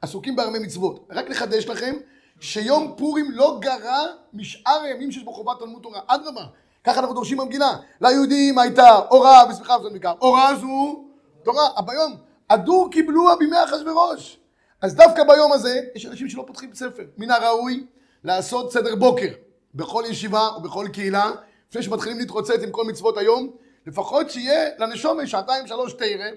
עסוקים 0.02 0.36
בהרבה 0.36 0.58
מצוות. 0.58 1.08
רק 1.10 1.30
לחדש 1.30 1.66
לכם, 1.66 1.96
שיום 2.40 2.94
פורים 2.98 3.30
לא 3.30 3.58
גרע 3.60 4.06
משאר 4.32 4.80
הימים 4.82 5.12
שיש 5.12 5.22
בו 5.22 5.32
חובת 5.32 5.58
תלמוד 5.58 5.82
תורה. 5.82 6.00
אדרבה, 6.06 6.46
ככה 6.84 7.00
אנחנו 7.00 7.14
דורשים 7.14 7.38
במגילה. 7.38 7.76
ליהודים 8.00 8.58
הייתה 8.58 8.90
הוראה 8.90 9.42
ושמחה 9.50 9.76
וזאת 9.80 9.92
מכך. 9.92 10.12
הוראה 10.18 10.56
זו 10.56 11.04
תורה. 11.42 11.82
ביום, 11.86 12.16
הדור 12.50 12.90
קיבלוה 12.90 13.36
בימי 13.36 13.56
אחשוורוש. 13.64 14.38
אז 14.82 14.94
דווקא 14.94 15.24
ביום 15.24 15.52
הזה, 15.52 15.80
יש 15.94 16.06
אנשים 16.06 16.28
שלא 16.28 16.44
פותחים 16.46 16.74
ספר. 16.74 17.02
מן 17.18 17.30
הראוי 17.30 17.86
לעשות 18.24 18.72
סדר 18.72 18.96
בוקר 18.96 19.28
בכל 19.74 20.04
ישיבה 20.08 20.48
או 20.48 20.60
בכל 20.62 20.86
קהילה, 20.92 21.30
לפני 21.70 21.82
שמתחילים 21.82 22.18
להתרוצץ 22.18 22.62
עם 22.62 22.70
כל 22.70 22.84
מצוות 22.84 23.18
היום, 23.18 23.50
לפחות 23.86 24.30
שיהיה 24.30 24.70
לנשומה 24.78 25.26
שעתיים 25.26 25.66
שלוש 25.66 25.92
תרא 25.92 26.30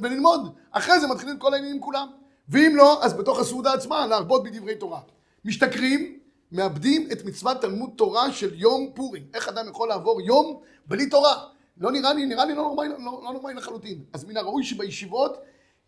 וללמוד. 0.00 0.54
אחרי 0.70 1.00
זה 1.00 1.06
מתחילים 1.06 1.38
כל 1.38 1.54
העניינים 1.54 1.80
כולם. 1.80 2.08
ואם 2.48 2.76
לא, 2.76 3.04
אז 3.04 3.14
בתוך 3.14 3.40
הסעודה 3.40 3.72
עצמה 3.72 4.06
להרבות 4.06 4.44
בדברי 4.44 4.74
תורה. 4.74 5.00
משתכרים, 5.44 6.18
מאבדים 6.54 7.08
את 7.12 7.24
מצוות 7.24 7.60
תלמוד 7.60 7.90
תורה 7.96 8.32
של 8.32 8.54
יום 8.54 8.90
פורים. 8.94 9.22
איך 9.34 9.48
אדם 9.48 9.68
יכול 9.68 9.88
לעבור 9.88 10.20
יום 10.20 10.60
בלי 10.86 11.08
תורה? 11.08 11.34
לא 11.78 11.92
נראה 11.92 12.12
לי, 12.12 12.26
נראה 12.26 12.44
לי 12.44 12.54
לא 12.54 12.62
נורמלי, 12.62 12.88
לא, 12.88 12.96
לא 12.98 13.32
נורמלי 13.32 13.54
לחלוטין. 13.54 14.04
אז 14.12 14.24
מן 14.24 14.36
הראוי 14.36 14.64
שבישיבות 14.64 15.36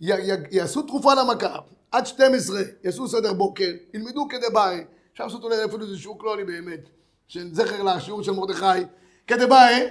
י, 0.00 0.12
י, 0.12 0.32
יעשו 0.50 0.82
תרופה 0.82 1.14
למכה, 1.14 1.58
עד 1.90 2.06
12, 2.06 2.60
יעשו 2.84 3.08
סדר 3.08 3.32
בוקר, 3.32 3.70
ילמדו 3.94 4.28
כדבעי, 4.28 4.84
אפשר 5.12 5.24
לעשות 5.24 5.44
אולי 5.44 5.64
אפילו 5.64 5.82
איזה 5.82 5.98
שיעור 5.98 6.18
כלולי 6.18 6.44
באמת, 6.44 6.88
של 7.28 7.54
זכר 7.54 7.82
לשיעור 7.82 8.22
של 8.22 8.32
מרדכי, 8.32 8.82
כדבעי, 9.26 9.82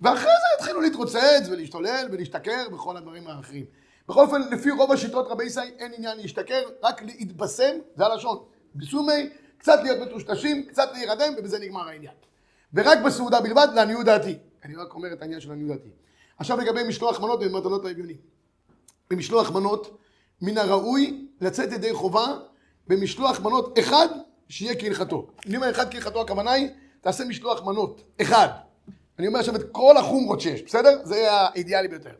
ואחרי 0.00 0.22
זה 0.22 0.58
יתחילו 0.58 0.80
להתרוצץ 0.80 1.48
ולהשתולל 1.50 2.08
ולהשתכר 2.12 2.66
וכל 2.72 2.96
הדברים 2.96 3.26
האחרים. 3.26 3.64
בכל 4.08 4.20
אופן, 4.20 4.40
לפי 4.50 4.70
רוב 4.70 4.92
השיטות 4.92 5.26
רבי 5.28 5.44
ישראל 5.44 5.70
אין 5.78 5.92
עניין 5.96 6.18
להשתכר, 6.18 6.62
רק 6.82 7.02
להתבשם, 7.02 7.76
זה 7.96 8.06
הלשון. 8.06 8.38
ביסומי, 8.74 9.28
קצת 9.64 9.80
להיות 9.82 9.98
מטושטשים, 9.98 10.66
קצת 10.66 10.88
להירדם, 10.92 11.32
ובזה 11.38 11.58
נגמר 11.58 11.88
העניין. 11.88 12.14
ורק 12.74 12.98
בסעודה 13.06 13.40
בלבד, 13.40 13.68
לעניות 13.74 14.04
דעתי. 14.04 14.38
אני 14.64 14.76
רק 14.76 14.94
אומר 14.94 15.12
את 15.12 15.22
העניין 15.22 15.40
של 15.40 15.48
לעניות 15.48 15.70
דעתי. 15.70 15.88
עכשיו 16.38 16.58
לגבי 16.58 16.82
משלוח 16.88 17.20
מנות 17.20 17.40
ומתנות 17.42 17.84
האביונים. 17.84 18.16
במשלוח 19.10 19.50
מנות, 19.50 19.98
מן 20.42 20.58
הראוי 20.58 21.26
לצאת 21.40 21.72
ידי 21.72 21.92
חובה 21.92 22.26
במשלוח 22.86 23.40
מנות 23.40 23.78
אחד 23.78 24.08
שיהיה 24.48 24.74
כהלכתו. 24.80 25.26
אני 25.46 25.56
אומר 25.56 25.70
אחד 25.70 25.92
כהלכתו, 25.92 26.20
הכוונה 26.20 26.52
היא, 26.52 26.68
תעשה 27.00 27.24
משלוח 27.24 27.62
מנות, 27.62 28.02
אחד. 28.20 28.48
אני 29.18 29.26
אומר 29.26 29.38
עכשיו 29.38 29.56
את 29.56 29.62
כל 29.72 29.96
החומרות 29.96 30.40
שיש, 30.40 30.62
בסדר? 30.62 31.00
זה 31.04 31.32
האידיאלי 31.32 31.88
ביותר. 31.88 32.14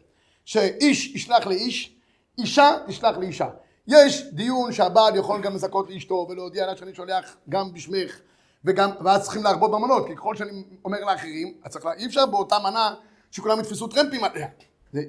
שאיש 0.44 1.14
ישלח 1.14 1.46
לאיש, 1.46 1.96
אישה 2.38 2.76
תשלח 2.86 3.16
לאישה. 3.16 3.48
יש 3.86 4.26
דיון 4.32 4.72
שהבעל 4.72 5.16
יכול 5.16 5.40
גם 5.40 5.54
לזכות 5.54 5.90
לאשתו 5.90 6.26
ולהודיע 6.30 6.66
לה 6.66 6.76
שאני 6.76 6.94
שולח 6.94 7.36
גם 7.48 7.72
בשמך 7.72 8.20
וגם, 8.64 8.90
ואז 9.04 9.22
צריכים 9.22 9.42
להרבות 9.42 9.70
במנות, 9.70 10.06
כי 10.06 10.16
ככל 10.16 10.36
שאני 10.36 10.64
אומר 10.84 11.00
לאחרים, 11.00 11.54
צריך, 11.68 11.84
לה, 11.84 11.92
אי 11.92 12.06
אפשר 12.06 12.26
באותה 12.26 12.58
מנה 12.58 12.94
שכולם 13.30 13.60
יתפסו 13.60 13.88
טרמפים 13.88 14.24
עליה. 14.24 14.46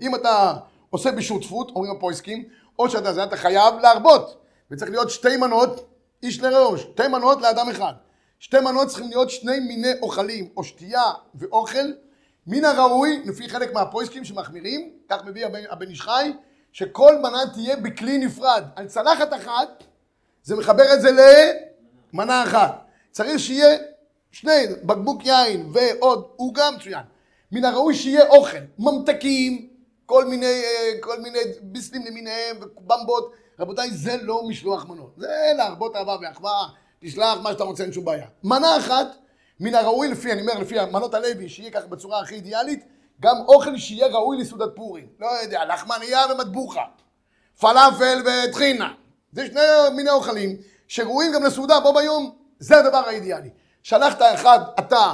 אם 0.01 0.15
אתה 0.15 0.53
עושה 0.89 1.11
בשותפות, 1.11 1.71
אומרים 1.75 1.95
הפויסקים, 1.97 2.43
או 2.79 2.89
שאתה 2.89 3.13
זה, 3.13 3.23
אתה 3.23 3.37
חייב 3.37 3.75
להרבות, 3.81 4.41
וצריך 4.71 4.91
להיות 4.91 5.09
שתי 5.09 5.37
מנות 5.37 5.85
איש 6.23 6.41
לרעהו, 6.41 6.77
שתי 6.77 7.07
מנות 7.07 7.41
לאדם 7.41 7.69
אחד. 7.69 7.93
שתי 8.39 8.59
מנות 8.59 8.87
צריכים 8.87 9.09
להיות 9.09 9.29
שני 9.29 9.59
מיני 9.59 9.91
אוכלים, 10.01 10.49
או 10.57 10.63
שתייה 10.63 11.03
ואוכל, 11.35 11.91
מן 12.47 12.65
הראוי, 12.65 13.21
לפי 13.25 13.49
חלק 13.49 13.73
מהפויסקים 13.73 14.25
שמחמירים, 14.25 14.91
כך 15.09 15.25
מביא 15.25 15.45
הבן 15.45 15.89
איש 15.89 16.01
חי, 16.01 16.33
שכל 16.75 17.17
מנה 17.17 17.43
תהיה 17.53 17.75
בכלי 17.75 18.17
נפרד. 18.17 18.63
על 18.75 18.87
צלחת 18.87 19.33
אחת, 19.33 19.83
זה 20.43 20.55
מחבר 20.55 20.93
את 20.93 21.01
זה 21.01 21.09
למנה 22.13 22.43
אחת. 22.43 22.85
צריך 23.11 23.39
שיהיה 23.39 23.77
שני 24.31 24.67
בקבוק 24.83 25.25
יין 25.25 25.71
ועוד 25.73 26.27
עוגה 26.35 26.71
מצוין. 26.71 27.03
מן 27.51 27.65
הראוי 27.65 27.95
שיהיה 27.95 28.27
אוכל, 28.27 28.57
ממתקים, 28.79 29.67
כל 30.05 30.25
מיני, 30.25 30.45
אה, 30.45 30.91
כל 31.01 31.21
מיני 31.21 31.39
ביסלים 31.61 32.05
למיניהם 32.05 32.57
ובמבות. 32.61 33.31
רבותיי, 33.59 33.91
זה 33.91 34.17
לא 34.21 34.43
משלוח 34.47 34.85
מנות. 34.85 35.13
זה 35.17 35.51
להרבות 35.57 35.95
אהבה 35.95 36.17
ואחווה, 36.21 36.67
תשלח 36.99 37.37
מה 37.43 37.51
שאתה 37.51 37.63
רוצה, 37.63 37.83
אין 37.83 37.93
שום 37.93 38.05
בעיה. 38.05 38.27
מנה 38.43 38.77
אחת, 38.77 39.07
מן 39.59 39.75
הראוי 39.75 40.07
לפי, 40.07 40.31
אני 40.31 40.41
אומר, 40.41 40.59
לפי 40.59 40.75
מנות 40.91 41.13
הלוי, 41.13 41.49
שיהיה 41.49 41.71
ככה 41.71 41.87
בצורה 41.87 42.19
הכי 42.19 42.35
אידיאלית, 42.35 42.85
גם 43.21 43.35
אוכל 43.47 43.77
שיהיה 43.77 44.07
ראוי 44.07 44.37
לסעודת 44.37 44.69
פורים. 44.75 45.07
לא 45.19 45.27
יודע, 45.43 45.65
לחמניה 45.65 46.21
ומטבוחה, 46.31 46.83
פלאפל 47.59 48.21
וטחינה. 48.25 48.93
זה 49.31 49.45
שני 49.45 49.61
מיני 49.95 50.09
אוכלים 50.09 50.57
שראויים 50.87 51.31
גם 51.33 51.43
לסעודה 51.43 51.79
בו 51.79 51.93
ביום. 51.93 52.35
זה 52.59 52.79
הדבר 52.79 52.97
האידיאלי. 53.07 53.49
שלחת 53.83 54.21
אחד, 54.21 54.59
אתה, 54.79 55.13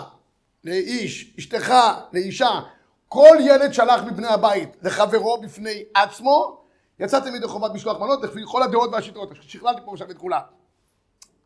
לאיש, 0.63 1.33
אשתך, 1.39 1.73
לאישה, 2.13 2.59
כל 3.07 3.37
ילד 3.39 3.73
שלח 3.73 4.01
מבני 4.01 4.27
הבית 4.27 4.69
לחברו 4.81 5.41
בפני 5.41 5.83
עצמו, 5.93 6.61
יצאתם 6.99 7.35
ידי 7.35 7.47
חובת 7.47 7.71
משלוח 7.73 7.97
מנות 7.97 8.23
לפי 8.23 8.39
כל 8.45 8.63
הדעות 8.63 8.89
והשיטות. 8.93 9.29
שכללתי 9.41 9.81
פה 9.85 9.91
עכשיו 9.91 10.11
את 10.11 10.17
כולם. 10.17 10.41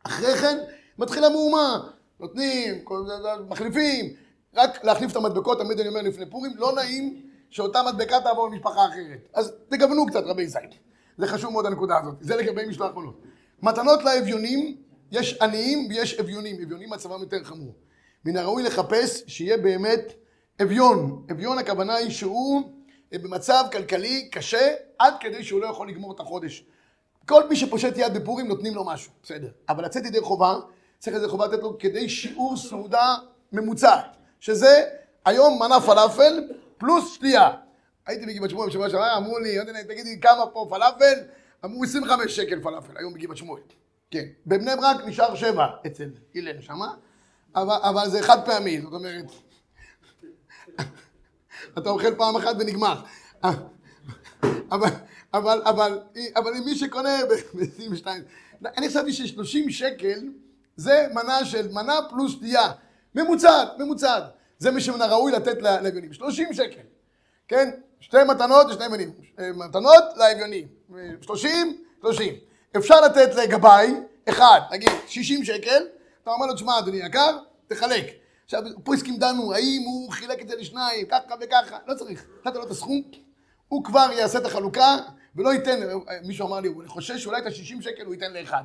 אחרי 0.03 0.37
כן 0.37 0.57
מתחילה 0.97 1.29
מהומה, 1.29 1.79
נותנים, 2.19 2.85
מחליפים, 3.49 4.13
רק 4.55 4.83
להחליף 4.83 5.11
את 5.11 5.15
המדבקות, 5.15 5.59
תמיד 5.59 5.79
אני 5.79 5.89
אומר 5.89 6.01
לפני 6.01 6.29
פורים, 6.29 6.51
לא 6.57 6.75
נעים 6.75 7.21
שאותה 7.49 7.81
מדבקה 7.83 8.21
תעבור 8.21 8.47
למשפחה 8.47 8.85
אחרת. 8.85 9.27
אז 9.33 9.53
תגוונו 9.69 10.05
קצת 10.05 10.23
רבי 10.25 10.47
זית. 10.47 10.71
זה 11.17 11.27
חשוב 11.27 11.51
מאוד 11.51 11.65
הנקודה 11.65 11.97
הזאת. 11.97 12.15
זה 12.21 12.35
לגבי 12.35 12.65
משלוח 12.65 12.95
מנות. 12.95 13.21
מתנות 13.61 14.03
לאביונים, 14.03 14.75
יש 15.11 15.41
עניים 15.41 15.87
ויש 15.89 16.19
אביונים. 16.19 16.55
אביונים 16.63 16.89
מצבם 16.89 17.19
יותר 17.19 17.43
חמור. 17.43 17.73
מן 18.25 18.37
הראוי 18.37 18.63
לחפש 18.63 19.23
שיהיה 19.27 19.57
באמת 19.57 20.13
אביון. 20.61 21.25
אביון 21.31 21.57
הכוונה 21.57 21.95
היא 21.95 22.11
שהוא 22.11 22.61
אה, 23.13 23.19
במצב 23.19 23.63
כלכלי 23.71 24.29
קשה, 24.31 24.73
עד 24.99 25.13
כדי 25.19 25.43
שהוא 25.43 25.61
לא 25.61 25.67
יכול 25.67 25.89
לגמור 25.89 26.11
את 26.11 26.19
החודש. 26.19 26.65
כל 27.27 27.49
מי 27.49 27.55
שפושט 27.55 27.93
יד 27.95 28.13
בפורים 28.13 28.47
נותנים 28.47 28.75
לו 28.75 28.85
משהו, 28.85 29.11
בסדר. 29.23 29.49
אבל 29.69 29.85
לצאת 29.85 30.05
ידי 30.05 30.21
חובה, 30.21 30.55
צריך 30.99 31.15
איזה 31.15 31.29
חובה 31.29 31.47
לתת 31.47 31.63
לו 31.63 31.77
כדי 31.77 32.09
שיעור 32.09 32.57
סעודה 32.57 33.15
ממוצעת, 33.51 34.17
שזה 34.45 34.83
היום 35.25 35.59
מנה 35.63 35.81
פלאפל 35.81 36.43
פלוס 36.77 37.13
שתייה. 37.13 37.51
הייתי 38.07 38.25
בגבעת 38.25 38.49
שמואל 38.49 38.69
בשבוע 38.69 38.89
שעבר, 38.89 39.17
אמרו 39.17 39.39
לי, 39.39 39.49
"יונתן, 39.49 39.83
תגידי 39.83 40.19
כמה 40.19 40.47
פה 40.53 40.67
פלאפל? 40.69 41.19
אמרו 41.65 41.83
25 41.83 42.35
שקל 42.35 42.61
פלאפל, 42.61 42.97
היום 42.97 43.13
בגבעת 43.13 43.37
שמואל. 43.37 43.61
כן. 44.11 44.25
בבני 44.45 44.75
ברק 44.75 45.05
נשאר 45.05 45.35
שבע 45.35 45.67
אצל 45.87 46.09
אילן 46.35 46.61
שמה, 46.61 46.93
אבל, 47.55 47.75
אבל 47.81 48.09
זה 48.09 48.21
חד 48.21 48.45
פעמי, 48.45 48.81
זאת 48.81 48.93
אומרת, 48.93 49.25
אתה 51.77 51.89
אוכל 51.89 52.15
פעם 52.15 52.35
אחת 52.35 52.55
ונגמר. 52.59 53.01
אבל, 54.71 54.89
אבל, 55.33 55.61
אבל, 55.65 55.99
אבל 56.35 56.51
מי 56.65 56.75
שקונה 56.75 57.17
ב-22, 57.29 58.07
אני 58.77 58.89
חשבתי 58.89 59.13
ש-30 59.13 59.69
שקל 59.69 60.29
זה 60.75 61.07
מנה 61.13 61.45
של 61.45 61.71
מנה 61.71 61.93
פלוס 62.09 62.31
שתייה. 62.31 62.71
ממוצעת, 63.15 63.79
ממוצעת. 63.79 64.23
זה 64.57 64.71
מי 64.71 64.81
שמן 64.81 65.01
הראוי 65.01 65.31
לתת 65.31 65.61
לאביונים. 65.61 66.13
30 66.13 66.53
שקל, 66.53 66.81
כן? 67.47 67.69
שתי 67.99 68.17
מתנות 68.27 68.67
ושתי 68.67 68.87
מינים. 68.87 69.11
אה, 69.39 69.51
מתנות 69.53 70.03
לאביונים. 70.15 70.67
30, 71.21 71.77
30. 72.01 72.33
אפשר 72.77 73.01
לתת 73.01 73.35
לגבאי, 73.35 73.93
אחד, 74.29 74.59
נגיד 74.71 74.89
60 75.07 75.43
שקל, 75.43 75.83
אתה 76.23 76.31
אומר 76.31 76.45
לו, 76.45 76.53
תשמע, 76.53 76.79
אדוני 76.79 76.97
יקר, 76.97 77.37
תחלק. 77.67 78.05
עכשיו, 78.45 78.63
פה 78.83 78.93
הסכים 78.93 79.17
דנו, 79.17 79.53
האם 79.53 79.81
הוא 79.85 80.11
חילק 80.11 80.41
את 80.41 80.47
זה 80.47 80.55
לשניים, 80.55 81.05
ככה 81.05 81.35
וככה, 81.41 81.77
לא 81.87 81.95
צריך. 81.95 82.25
נתת 82.45 82.55
לו 82.55 82.63
את 82.63 82.71
הסכום, 82.71 83.01
הוא 83.67 83.83
כבר 83.83 84.07
יעשה 84.17 84.39
את 84.39 84.45
החלוקה, 84.45 84.97
ולא 85.35 85.53
ייתן, 85.53 85.79
מישהו 86.23 86.47
אמר 86.47 86.59
לי, 86.59 86.69
אני 86.79 86.87
חושש 86.87 87.23
שאולי 87.23 87.41
את 87.41 87.45
ה-60 87.45 87.81
שקל 87.81 88.05
הוא 88.05 88.13
ייתן 88.13 88.33
לאחד. 88.33 88.63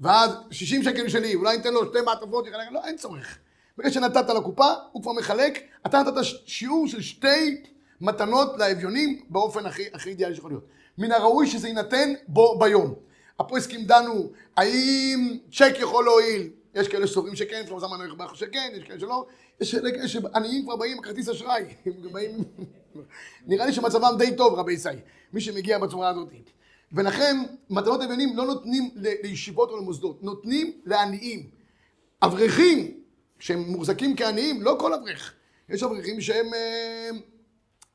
ואז 0.00 0.30
60 0.50 0.82
שקל 0.82 1.08
שלי, 1.08 1.34
אולי 1.34 1.56
ניתן 1.56 1.72
לו 1.72 1.86
שתי 1.86 2.00
מעטפות, 2.00 2.46
יחלק, 2.46 2.68
לא, 2.70 2.84
אין 2.84 2.96
צורך. 2.96 3.38
ברגע 3.78 3.90
שנתת 3.90 4.28
לקופה, 4.28 4.72
הוא 4.92 5.02
כבר 5.02 5.12
מחלק, 5.12 5.62
אתה 5.86 6.02
נתת 6.02 6.12
שיעור 6.46 6.88
של 6.88 7.02
שתי 7.02 7.62
מתנות 8.00 8.58
לאביונים 8.58 9.20
באופן 9.28 9.66
הכי, 9.66 9.82
הכי 9.92 10.10
אידיאלי 10.10 10.34
שיכול 10.34 10.50
להיות. 10.50 10.64
מן 10.98 11.12
הראוי 11.12 11.46
שזה 11.46 11.68
יינתן 11.68 12.12
בו 12.28 12.58
ביום. 12.58 12.94
הפועסקים 13.40 13.84
דנו, 13.84 14.30
האם 14.56 15.38
צ'ק 15.52 15.74
יכול 15.78 16.04
להועיל? 16.04 16.50
יש 16.74 16.88
כאלה 16.88 17.06
שסוברים 17.06 17.36
שכן, 17.36 17.62
שלמה 17.66 17.80
זמן 17.80 18.00
הולך 18.00 18.14
באחר 18.14 18.34
שכן, 18.34 18.72
יש 18.74 18.84
כאלה 18.84 19.00
שלא. 19.00 19.26
יש 19.60 19.74
כאלה 19.74 20.08
שעניים 20.08 20.64
כבר 20.64 20.76
באים 20.76 20.96
עם 20.96 21.02
כרטיס 21.02 21.28
אשראי. 21.28 21.62
הם 21.86 22.12
באים... 22.12 22.44
נראה 23.46 23.66
לי 23.66 23.72
שמצבם 23.72 24.14
די 24.18 24.36
טוב, 24.36 24.54
רבי 24.54 24.72
ישי, 24.72 24.88
מי 25.32 25.40
שמגיע 25.40 25.78
בצורה 25.78 26.08
הזאת. 26.08 26.28
ולכן, 26.92 27.36
מתנות 27.70 28.02
אביונים 28.02 28.36
לא 28.36 28.46
נותנים 28.46 28.90
לישיבות 28.94 29.70
או 29.70 29.76
למוסדות, 29.76 30.22
נותנים 30.22 30.72
לעניים. 30.84 31.50
אברכים 32.22 33.00
שהם 33.40 33.58
מוחזקים 33.58 34.16
כעניים, 34.16 34.62
לא 34.62 34.76
כל 34.80 34.94
אברך. 34.94 35.34
יש 35.68 35.82
אברכים 35.82 36.20
שהם 36.20 36.46
אה, 36.54 37.10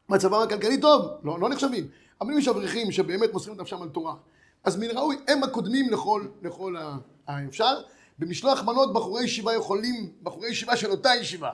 מצבם 0.10 0.42
הכלכלי 0.42 0.82
טוב, 0.82 1.12
לא, 1.24 1.40
לא 1.40 1.50
נחשבים. 1.50 1.88
אבל 2.22 2.32
אם 2.32 2.38
יש 2.38 2.48
אברכים 2.48 2.92
שבאמת 2.92 3.34
מוסרים 3.34 3.56
את 3.56 3.62
נפשם 3.62 3.82
על 3.82 3.90
תורה, 3.90 4.16
אז 4.64 4.78
מן 4.78 4.98
ראוי, 4.98 5.16
הם 5.28 5.44
הקודמים 5.44 5.90
לכל, 5.90 6.28
לכל 6.42 6.76
האפשר. 7.28 7.82
במשלוח 8.20 8.64
מנות 8.64 8.94
בחורי 8.94 9.24
ישיבה 9.24 9.54
יכולים, 9.54 10.12
בחורי 10.24 10.50
ישיבה 10.50 10.76
של 10.76 10.92
אותה 10.92 11.10
ישיבה, 11.20 11.50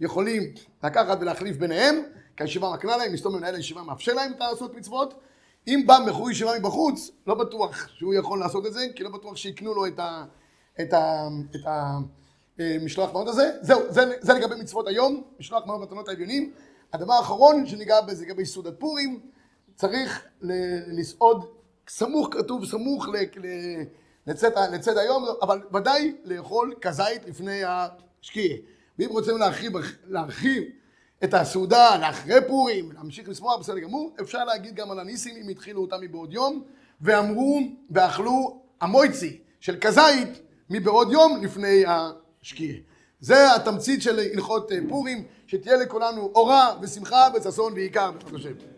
יכולים 0.00 0.42
לקחת 0.84 1.18
ולהחליף 1.20 1.56
ביניהם, 1.56 2.02
כי 2.36 2.44
הישיבה 2.44 2.72
מקנה 2.74 2.96
להם, 2.96 3.12
מסתום 3.12 3.36
מנהל 3.36 3.54
הישיבה 3.54 3.82
מאפשר 3.82 4.12
להם 4.14 4.32
את 4.32 4.40
לעשות 4.40 4.74
מצוות. 4.74 5.14
אם 5.68 5.82
בא 5.86 5.98
בחור 6.06 6.30
ישיבה 6.30 6.58
מבחוץ, 6.58 7.10
לא 7.26 7.34
בטוח 7.34 7.88
שהוא 7.88 8.14
יכול 8.14 8.38
לעשות 8.38 8.66
את 8.66 8.72
זה, 8.72 8.86
כי 8.96 9.02
לא 9.02 9.10
בטוח 9.10 9.36
שיקנו 9.36 9.74
לו 9.74 9.86
את 9.86 9.98
ה... 9.98 10.24
את 10.80 10.92
ה... 10.92 11.28
את 11.54 11.66
ה... 11.66 11.98
אה, 12.60 12.76
משלוח 12.84 13.10
מנות 13.14 13.28
הזה. 13.28 13.50
זהו, 13.60 13.80
זה, 13.88 14.00
זה 14.20 14.32
לגבי 14.32 14.54
מצוות 14.54 14.86
היום, 14.88 15.22
משלוח 15.40 15.66
מנות 15.66 15.80
מתנות 15.80 16.08
האביונים. 16.08 16.52
הדבר 16.92 17.12
האחרון 17.12 17.66
שניגע 17.66 18.00
בזה 18.00 18.24
לגבי 18.24 18.46
סעודת 18.46 18.74
פורים, 18.78 19.20
צריך 19.76 20.24
לסעוד 20.86 21.44
סמוך, 21.88 22.28
כתוב 22.30 22.64
סמוך 22.66 23.08
ל- 23.08 23.16
ל- 23.46 23.82
לצאת, 24.26 24.56
ה- 24.56 24.68
לצאת 24.68 24.96
היום, 24.96 25.24
אבל 25.42 25.60
ודאי 25.74 26.14
לאכול 26.24 26.74
כזית 26.80 27.26
לפני 27.26 27.60
השקיעה. 27.64 28.58
ואם 28.98 29.08
רוצים 29.08 29.36
להרחיב, 29.38 29.72
להרחיב 30.06 30.62
את 31.24 31.34
הסעודה 31.34 31.98
לאחרי 31.98 32.40
פורים, 32.48 32.92
להמשיך 32.92 33.28
לשמוח, 33.28 33.58
בסדר 33.60 33.78
גמור, 33.78 34.14
אפשר 34.20 34.44
להגיד 34.44 34.74
גם 34.74 34.90
על 34.90 34.98
הניסים 35.00 35.36
אם 35.44 35.48
התחילו 35.48 35.80
אותם 35.80 35.96
מבעוד 36.00 36.32
יום, 36.32 36.62
ואמרו 37.00 37.60
ואכלו 37.90 38.60
המויצי 38.80 39.38
של 39.60 39.76
כזית 39.80 40.28
מבעוד 40.70 41.12
יום 41.12 41.42
לפני 41.44 41.84
השקיעה. 42.42 42.76
זה 43.20 43.54
התמצית 43.54 44.02
של 44.02 44.18
הלכות 44.18 44.72
אה, 44.72 44.78
פורים, 44.88 45.24
שתהיה 45.46 45.76
לכולנו 45.76 46.32
אורה 46.34 46.74
ושמחה 46.82 47.28
וששון 47.34 47.72
ועיקר, 47.72 48.10
בעזרת 48.10 48.34
השם. 48.34 48.69